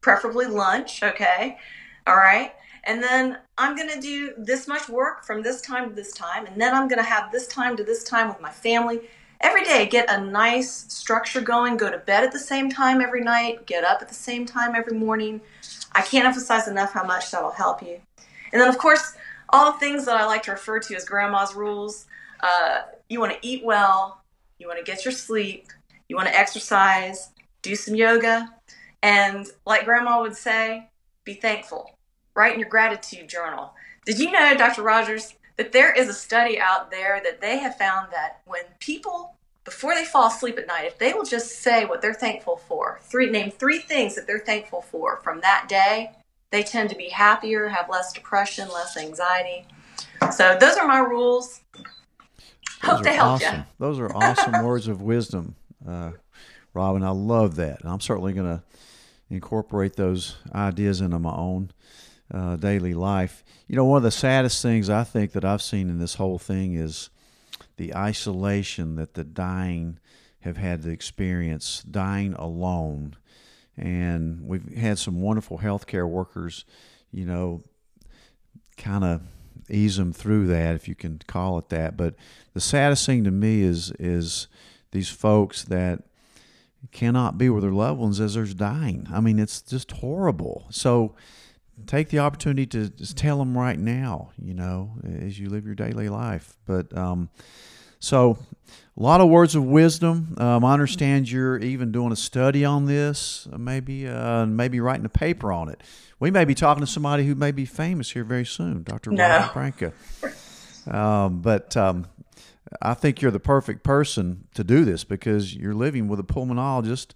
preferably 0.00 0.46
lunch. 0.46 1.02
Okay, 1.02 1.58
all 2.06 2.16
right. 2.16 2.52
And 2.84 3.02
then 3.02 3.38
I'm 3.58 3.76
going 3.76 3.90
to 3.90 4.00
do 4.00 4.32
this 4.38 4.66
much 4.66 4.88
work 4.88 5.24
from 5.24 5.42
this 5.42 5.60
time 5.60 5.90
to 5.90 5.94
this 5.94 6.12
time. 6.12 6.46
And 6.46 6.58
then 6.58 6.74
I'm 6.74 6.88
going 6.88 7.02
to 7.02 7.08
have 7.08 7.30
this 7.30 7.46
time 7.48 7.76
to 7.76 7.84
this 7.84 8.02
time 8.04 8.28
with 8.28 8.40
my 8.40 8.50
family. 8.50 9.00
Every 9.40 9.64
day, 9.64 9.86
get 9.86 10.10
a 10.10 10.20
nice 10.20 10.92
structure 10.92 11.40
going. 11.40 11.76
Go 11.76 11.90
to 11.90 11.98
bed 11.98 12.24
at 12.24 12.32
the 12.32 12.38
same 12.38 12.70
time 12.70 13.00
every 13.00 13.22
night. 13.22 13.66
Get 13.66 13.84
up 13.84 14.02
at 14.02 14.08
the 14.08 14.14
same 14.14 14.46
time 14.46 14.74
every 14.74 14.98
morning 14.98 15.40
I 15.92 16.02
can't 16.02 16.26
emphasize 16.26 16.68
enough 16.68 16.92
how 16.92 17.04
much 17.04 17.30
that'll 17.30 17.50
help 17.50 17.82
you. 17.82 18.00
And 18.52 18.60
then, 18.60 18.68
of 18.68 18.78
course, 18.78 19.14
all 19.48 19.72
the 19.72 19.78
things 19.78 20.04
that 20.06 20.16
I 20.16 20.26
like 20.26 20.42
to 20.44 20.52
refer 20.52 20.80
to 20.80 20.94
as 20.94 21.04
grandma's 21.04 21.54
rules. 21.54 22.06
Uh, 22.40 22.82
you 23.08 23.20
want 23.20 23.32
to 23.32 23.38
eat 23.46 23.64
well, 23.64 24.22
you 24.58 24.66
want 24.66 24.78
to 24.78 24.84
get 24.84 25.04
your 25.04 25.12
sleep, 25.12 25.66
you 26.08 26.16
want 26.16 26.28
to 26.28 26.38
exercise, 26.38 27.30
do 27.62 27.74
some 27.74 27.94
yoga, 27.94 28.54
and 29.02 29.48
like 29.66 29.84
grandma 29.84 30.20
would 30.20 30.36
say, 30.36 30.88
be 31.24 31.34
thankful. 31.34 31.96
Write 32.34 32.54
in 32.54 32.60
your 32.60 32.68
gratitude 32.68 33.28
journal. 33.28 33.74
Did 34.06 34.20
you 34.20 34.30
know, 34.30 34.54
Dr. 34.56 34.82
Rogers, 34.82 35.34
that 35.58 35.72
there 35.72 35.92
is 35.92 36.08
a 36.08 36.14
study 36.14 36.58
out 36.58 36.90
there 36.90 37.20
that 37.24 37.40
they 37.40 37.58
have 37.58 37.76
found 37.76 38.10
that 38.12 38.40
when 38.46 38.62
people 38.78 39.34
before 39.64 39.94
they 39.94 40.04
fall 40.06 40.28
asleep 40.28 40.58
at 40.58 40.66
night, 40.66 40.86
if 40.86 40.98
they 40.98 41.12
will 41.12 41.24
just 41.24 41.60
say 41.60 41.84
what 41.84 42.00
they're 42.00 42.14
thankful 42.14 42.56
for, 42.56 43.00
three 43.02 43.28
name 43.28 43.50
three 43.50 43.80
things 43.80 44.14
that 44.14 44.26
they're 44.26 44.38
thankful 44.38 44.80
for 44.80 45.20
from 45.22 45.42
that 45.42 45.68
day, 45.68 46.12
they 46.50 46.62
tend 46.62 46.88
to 46.88 46.96
be 46.96 47.10
happier, 47.10 47.68
have 47.68 47.90
less 47.90 48.14
depression, 48.14 48.68
less 48.68 48.96
anxiety. 48.96 49.66
So 50.32 50.56
those 50.58 50.78
are 50.78 50.86
my 50.86 51.00
rules. 51.00 51.60
Those 51.74 51.86
Hope 52.80 53.02
they 53.02 53.14
help 53.14 53.42
awesome. 53.42 53.56
you. 53.56 53.64
Those 53.78 53.98
are 53.98 54.10
awesome 54.16 54.62
words 54.64 54.88
of 54.88 55.02
wisdom, 55.02 55.54
uh, 55.86 56.12
Robin. 56.72 57.02
I 57.02 57.10
love 57.10 57.56
that. 57.56 57.82
and 57.82 57.90
I'm 57.90 58.00
certainly 58.00 58.32
going 58.32 58.46
to 58.46 58.62
incorporate 59.28 59.96
those 59.96 60.36
ideas 60.54 61.02
into 61.02 61.18
my 61.18 61.34
own 61.34 61.72
uh, 62.32 62.56
daily 62.56 62.94
life. 62.94 63.44
You 63.66 63.76
know, 63.76 63.84
one 63.84 63.98
of 63.98 64.02
the 64.02 64.10
saddest 64.10 64.62
things 64.62 64.90
I 64.90 65.04
think 65.04 65.32
that 65.32 65.44
I've 65.44 65.62
seen 65.62 65.88
in 65.88 65.98
this 65.98 66.14
whole 66.14 66.38
thing 66.38 66.74
is 66.74 67.10
the 67.76 67.94
isolation 67.94 68.96
that 68.96 69.14
the 69.14 69.24
dying 69.24 69.98
have 70.40 70.56
had 70.56 70.82
to 70.82 70.90
experience, 70.90 71.82
dying 71.82 72.34
alone. 72.34 73.16
And 73.76 74.46
we've 74.46 74.76
had 74.76 74.98
some 74.98 75.20
wonderful 75.20 75.58
healthcare 75.58 76.08
workers, 76.08 76.64
you 77.12 77.24
know, 77.24 77.62
kind 78.76 79.04
of 79.04 79.22
ease 79.70 79.96
them 79.96 80.12
through 80.12 80.46
that, 80.48 80.74
if 80.74 80.88
you 80.88 80.94
can 80.94 81.20
call 81.26 81.58
it 81.58 81.68
that. 81.68 81.96
But 81.96 82.14
the 82.54 82.60
saddest 82.60 83.06
thing 83.06 83.24
to 83.24 83.30
me 83.30 83.62
is 83.62 83.92
is 83.98 84.48
these 84.90 85.08
folks 85.08 85.64
that 85.64 86.02
cannot 86.92 87.38
be 87.38 87.50
with 87.50 87.62
their 87.62 87.72
loved 87.72 88.00
ones 88.00 88.20
as 88.20 88.34
they're 88.34 88.46
dying. 88.46 89.06
I 89.12 89.20
mean, 89.20 89.38
it's 89.38 89.60
just 89.60 89.90
horrible. 89.92 90.66
So 90.70 91.14
take 91.86 92.08
the 92.08 92.18
opportunity 92.18 92.66
to 92.66 92.88
just 92.90 93.16
tell 93.16 93.38
them 93.38 93.56
right 93.56 93.78
now, 93.78 94.30
you 94.42 94.54
know, 94.54 94.92
as 95.04 95.38
you 95.38 95.48
live 95.48 95.66
your 95.66 95.74
daily 95.74 96.08
life. 96.08 96.56
But 96.66 96.96
um, 96.96 97.30
so, 98.00 98.38
a 98.96 99.02
lot 99.02 99.20
of 99.20 99.28
words 99.28 99.54
of 99.54 99.64
wisdom. 99.64 100.34
Um, 100.38 100.64
I 100.64 100.72
understand 100.72 101.30
you're 101.30 101.58
even 101.58 101.92
doing 101.92 102.12
a 102.12 102.16
study 102.16 102.64
on 102.64 102.86
this, 102.86 103.48
uh, 103.52 103.58
maybe 103.58 104.06
uh, 104.06 104.46
maybe 104.46 104.80
writing 104.80 105.04
a 105.04 105.10
paper 105.10 105.52
on 105.52 105.68
it. 105.68 105.82
We 106.20 106.30
may 106.30 106.44
be 106.44 106.54
talking 106.54 106.80
to 106.80 106.86
somebody 106.86 107.26
who 107.26 107.34
may 107.34 107.52
be 107.52 107.64
famous 107.64 108.10
here 108.10 108.24
very 108.24 108.44
soon, 108.44 108.82
Dr. 108.82 109.10
No. 109.12 109.28
Robert 109.28 109.52
Branca. 109.54 109.92
Um, 110.88 111.40
but 111.40 111.76
um, 111.76 112.06
I 112.82 112.94
think 112.94 113.22
you're 113.22 113.30
the 113.30 113.40
perfect 113.40 113.84
person 113.84 114.48
to 114.54 114.64
do 114.64 114.84
this 114.84 115.04
because 115.04 115.54
you're 115.54 115.74
living 115.74 116.08
with 116.08 116.18
a 116.18 116.24
pulmonologist 116.24 117.08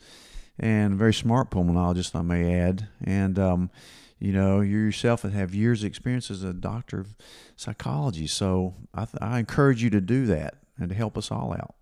and 0.59 0.95
a 0.95 0.97
very 0.97 1.15
smart 1.15 1.51
pulmonologist, 1.51 2.15
I 2.15 2.23
may 2.23 2.59
add. 2.59 2.89
And 3.03 3.39
um, 3.39 3.71
you 4.23 4.33
know, 4.33 4.61
you 4.61 4.79
yourself 4.79 5.23
have 5.23 5.53
years 5.53 5.83
of 5.83 5.89
experience 5.89 6.31
as 6.31 6.45
a 6.45 6.53
doctor 6.53 7.01
of 7.01 7.17
psychology. 7.57 8.29
So 8.29 8.75
I, 8.95 9.05
th- 9.05 9.19
I 9.21 9.41
encourage 9.41 9.83
you 9.83 9.91
to 9.91 10.01
do 10.01 10.27
that 10.27 10.59
and 10.79 10.89
to 10.91 10.95
help 10.95 11.19
us 11.19 11.33
all 11.33 11.53
out. 11.53 11.75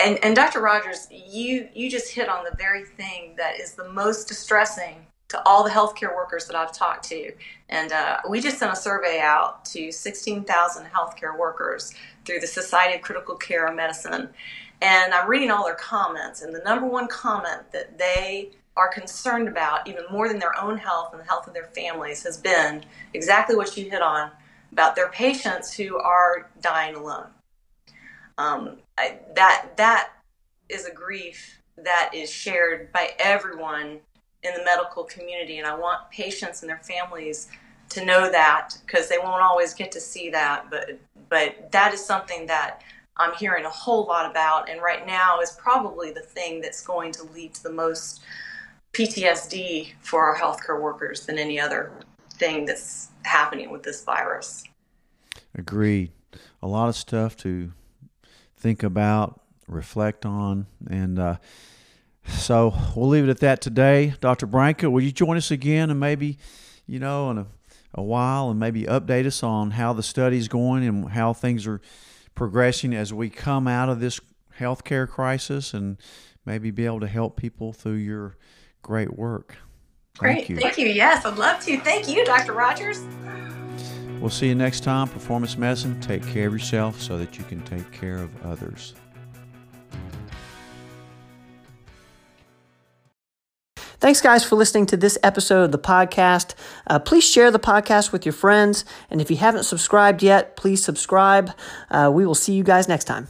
And, 0.00 0.18
and 0.24 0.34
Dr. 0.34 0.62
Rogers, 0.62 1.08
you, 1.10 1.68
you 1.74 1.90
just 1.90 2.14
hit 2.14 2.30
on 2.30 2.44
the 2.44 2.56
very 2.56 2.84
thing 2.84 3.34
that 3.36 3.60
is 3.60 3.74
the 3.74 3.86
most 3.90 4.28
distressing 4.28 5.06
to 5.28 5.42
all 5.44 5.62
the 5.62 5.68
healthcare 5.68 6.16
workers 6.16 6.46
that 6.46 6.56
I've 6.56 6.72
talked 6.72 7.04
to. 7.10 7.32
And 7.68 7.92
uh, 7.92 8.20
we 8.26 8.40
just 8.40 8.58
sent 8.58 8.72
a 8.72 8.76
survey 8.76 9.20
out 9.20 9.62
to 9.66 9.92
16,000 9.92 10.86
healthcare 10.86 11.38
workers 11.38 11.92
through 12.24 12.40
the 12.40 12.46
Society 12.46 12.94
of 12.94 13.02
Critical 13.02 13.34
Care 13.34 13.70
Medicine. 13.74 14.30
And 14.80 15.12
I'm 15.12 15.28
reading 15.28 15.50
all 15.50 15.64
their 15.64 15.74
comments, 15.74 16.42
and 16.42 16.54
the 16.54 16.60
number 16.60 16.86
one 16.86 17.08
comment 17.08 17.72
that 17.72 17.98
they 17.98 18.52
are 18.76 18.88
concerned 18.88 19.48
about, 19.48 19.88
even 19.88 20.04
more 20.10 20.28
than 20.28 20.38
their 20.38 20.58
own 20.60 20.76
health 20.76 21.10
and 21.12 21.20
the 21.20 21.26
health 21.26 21.46
of 21.46 21.54
their 21.54 21.70
families, 21.74 22.22
has 22.22 22.36
been 22.36 22.84
exactly 23.14 23.56
what 23.56 23.76
you 23.76 23.90
hit 23.90 24.02
on 24.02 24.30
about 24.72 24.94
their 24.94 25.08
patients 25.08 25.72
who 25.72 25.96
are 25.98 26.50
dying 26.60 26.94
alone. 26.94 27.28
Um, 28.38 28.76
I, 28.98 29.18
that 29.34 29.76
that 29.76 30.10
is 30.68 30.84
a 30.84 30.92
grief 30.92 31.60
that 31.76 32.10
is 32.12 32.30
shared 32.30 32.92
by 32.92 33.12
everyone 33.18 34.00
in 34.42 34.54
the 34.54 34.64
medical 34.64 35.04
community, 35.04 35.58
and 35.58 35.66
I 35.66 35.74
want 35.74 36.10
patients 36.10 36.62
and 36.62 36.68
their 36.68 36.78
families 36.78 37.48
to 37.88 38.04
know 38.04 38.30
that 38.30 38.76
because 38.84 39.08
they 39.08 39.18
won't 39.18 39.42
always 39.42 39.72
get 39.72 39.92
to 39.92 40.00
see 40.00 40.28
that, 40.30 40.70
but 40.70 40.98
but 41.28 41.72
that 41.72 41.94
is 41.94 42.04
something 42.04 42.46
that 42.46 42.82
I'm 43.16 43.34
hearing 43.34 43.64
a 43.64 43.70
whole 43.70 44.04
lot 44.06 44.30
about, 44.30 44.68
and 44.68 44.82
right 44.82 45.06
now 45.06 45.40
is 45.40 45.52
probably 45.52 46.12
the 46.12 46.20
thing 46.20 46.60
that's 46.60 46.82
going 46.82 47.12
to 47.12 47.24
lead 47.24 47.54
to 47.54 47.62
the 47.62 47.72
most 47.72 48.22
PTSD 48.96 49.92
for 50.00 50.24
our 50.24 50.34
healthcare 50.34 50.80
workers 50.80 51.26
than 51.26 51.38
any 51.38 51.60
other 51.60 51.92
thing 52.32 52.64
that's 52.64 53.10
happening 53.24 53.70
with 53.70 53.82
this 53.82 54.02
virus. 54.02 54.64
Agreed. 55.54 56.12
A 56.62 56.66
lot 56.66 56.88
of 56.88 56.96
stuff 56.96 57.36
to 57.38 57.72
think 58.56 58.82
about, 58.82 59.42
reflect 59.68 60.24
on, 60.24 60.66
and 60.88 61.18
uh, 61.18 61.36
so 62.26 62.74
we'll 62.96 63.10
leave 63.10 63.24
it 63.24 63.30
at 63.30 63.40
that 63.40 63.60
today. 63.60 64.14
Dr. 64.22 64.46
Branca, 64.46 64.88
will 64.88 65.02
you 65.02 65.12
join 65.12 65.36
us 65.36 65.50
again 65.50 65.90
and 65.90 66.00
maybe, 66.00 66.38
you 66.86 66.98
know, 66.98 67.30
in 67.30 67.38
a, 67.38 67.46
a 67.92 68.02
while 68.02 68.48
and 68.50 68.58
maybe 68.58 68.84
update 68.84 69.26
us 69.26 69.42
on 69.42 69.72
how 69.72 69.92
the 69.92 70.02
study's 70.02 70.48
going 70.48 70.86
and 70.86 71.10
how 71.10 71.34
things 71.34 71.66
are 71.66 71.82
progressing 72.34 72.94
as 72.94 73.12
we 73.12 73.28
come 73.28 73.68
out 73.68 73.90
of 73.90 74.00
this 74.00 74.20
healthcare 74.58 75.06
crisis 75.06 75.74
and 75.74 75.98
maybe 76.46 76.70
be 76.70 76.86
able 76.86 77.00
to 77.00 77.06
help 77.06 77.36
people 77.36 77.74
through 77.74 77.92
your 77.92 78.36
great 78.86 79.18
work. 79.18 79.56
Great. 80.16 80.36
Thank 80.36 80.48
you. 80.48 80.56
Thank 80.56 80.78
you. 80.78 80.86
Yes, 80.86 81.26
I'd 81.26 81.36
love 81.36 81.60
to. 81.64 81.78
Thank 81.80 82.08
you, 82.08 82.24
Dr. 82.24 82.52
Rogers. 82.52 83.04
We'll 84.20 84.30
see 84.30 84.46
you 84.46 84.54
next 84.54 84.84
time. 84.84 85.08
Performance 85.08 85.58
Medicine. 85.58 86.00
Take 86.00 86.24
care 86.28 86.46
of 86.46 86.52
yourself 86.52 87.02
so 87.02 87.18
that 87.18 87.36
you 87.36 87.44
can 87.44 87.60
take 87.62 87.90
care 87.90 88.16
of 88.16 88.30
others. 88.46 88.94
Thanks, 93.98 94.20
guys, 94.20 94.44
for 94.44 94.54
listening 94.54 94.86
to 94.86 94.96
this 94.96 95.18
episode 95.24 95.64
of 95.64 95.72
the 95.72 95.78
podcast. 95.78 96.54
Uh, 96.86 97.00
please 97.00 97.24
share 97.24 97.50
the 97.50 97.58
podcast 97.58 98.12
with 98.12 98.24
your 98.24 98.32
friends. 98.32 98.84
And 99.10 99.20
if 99.20 99.32
you 99.32 99.36
haven't 99.36 99.64
subscribed 99.64 100.22
yet, 100.22 100.54
please 100.54 100.84
subscribe. 100.84 101.50
Uh, 101.90 102.10
we 102.14 102.24
will 102.24 102.36
see 102.36 102.52
you 102.52 102.62
guys 102.62 102.86
next 102.86 103.04
time. 103.04 103.26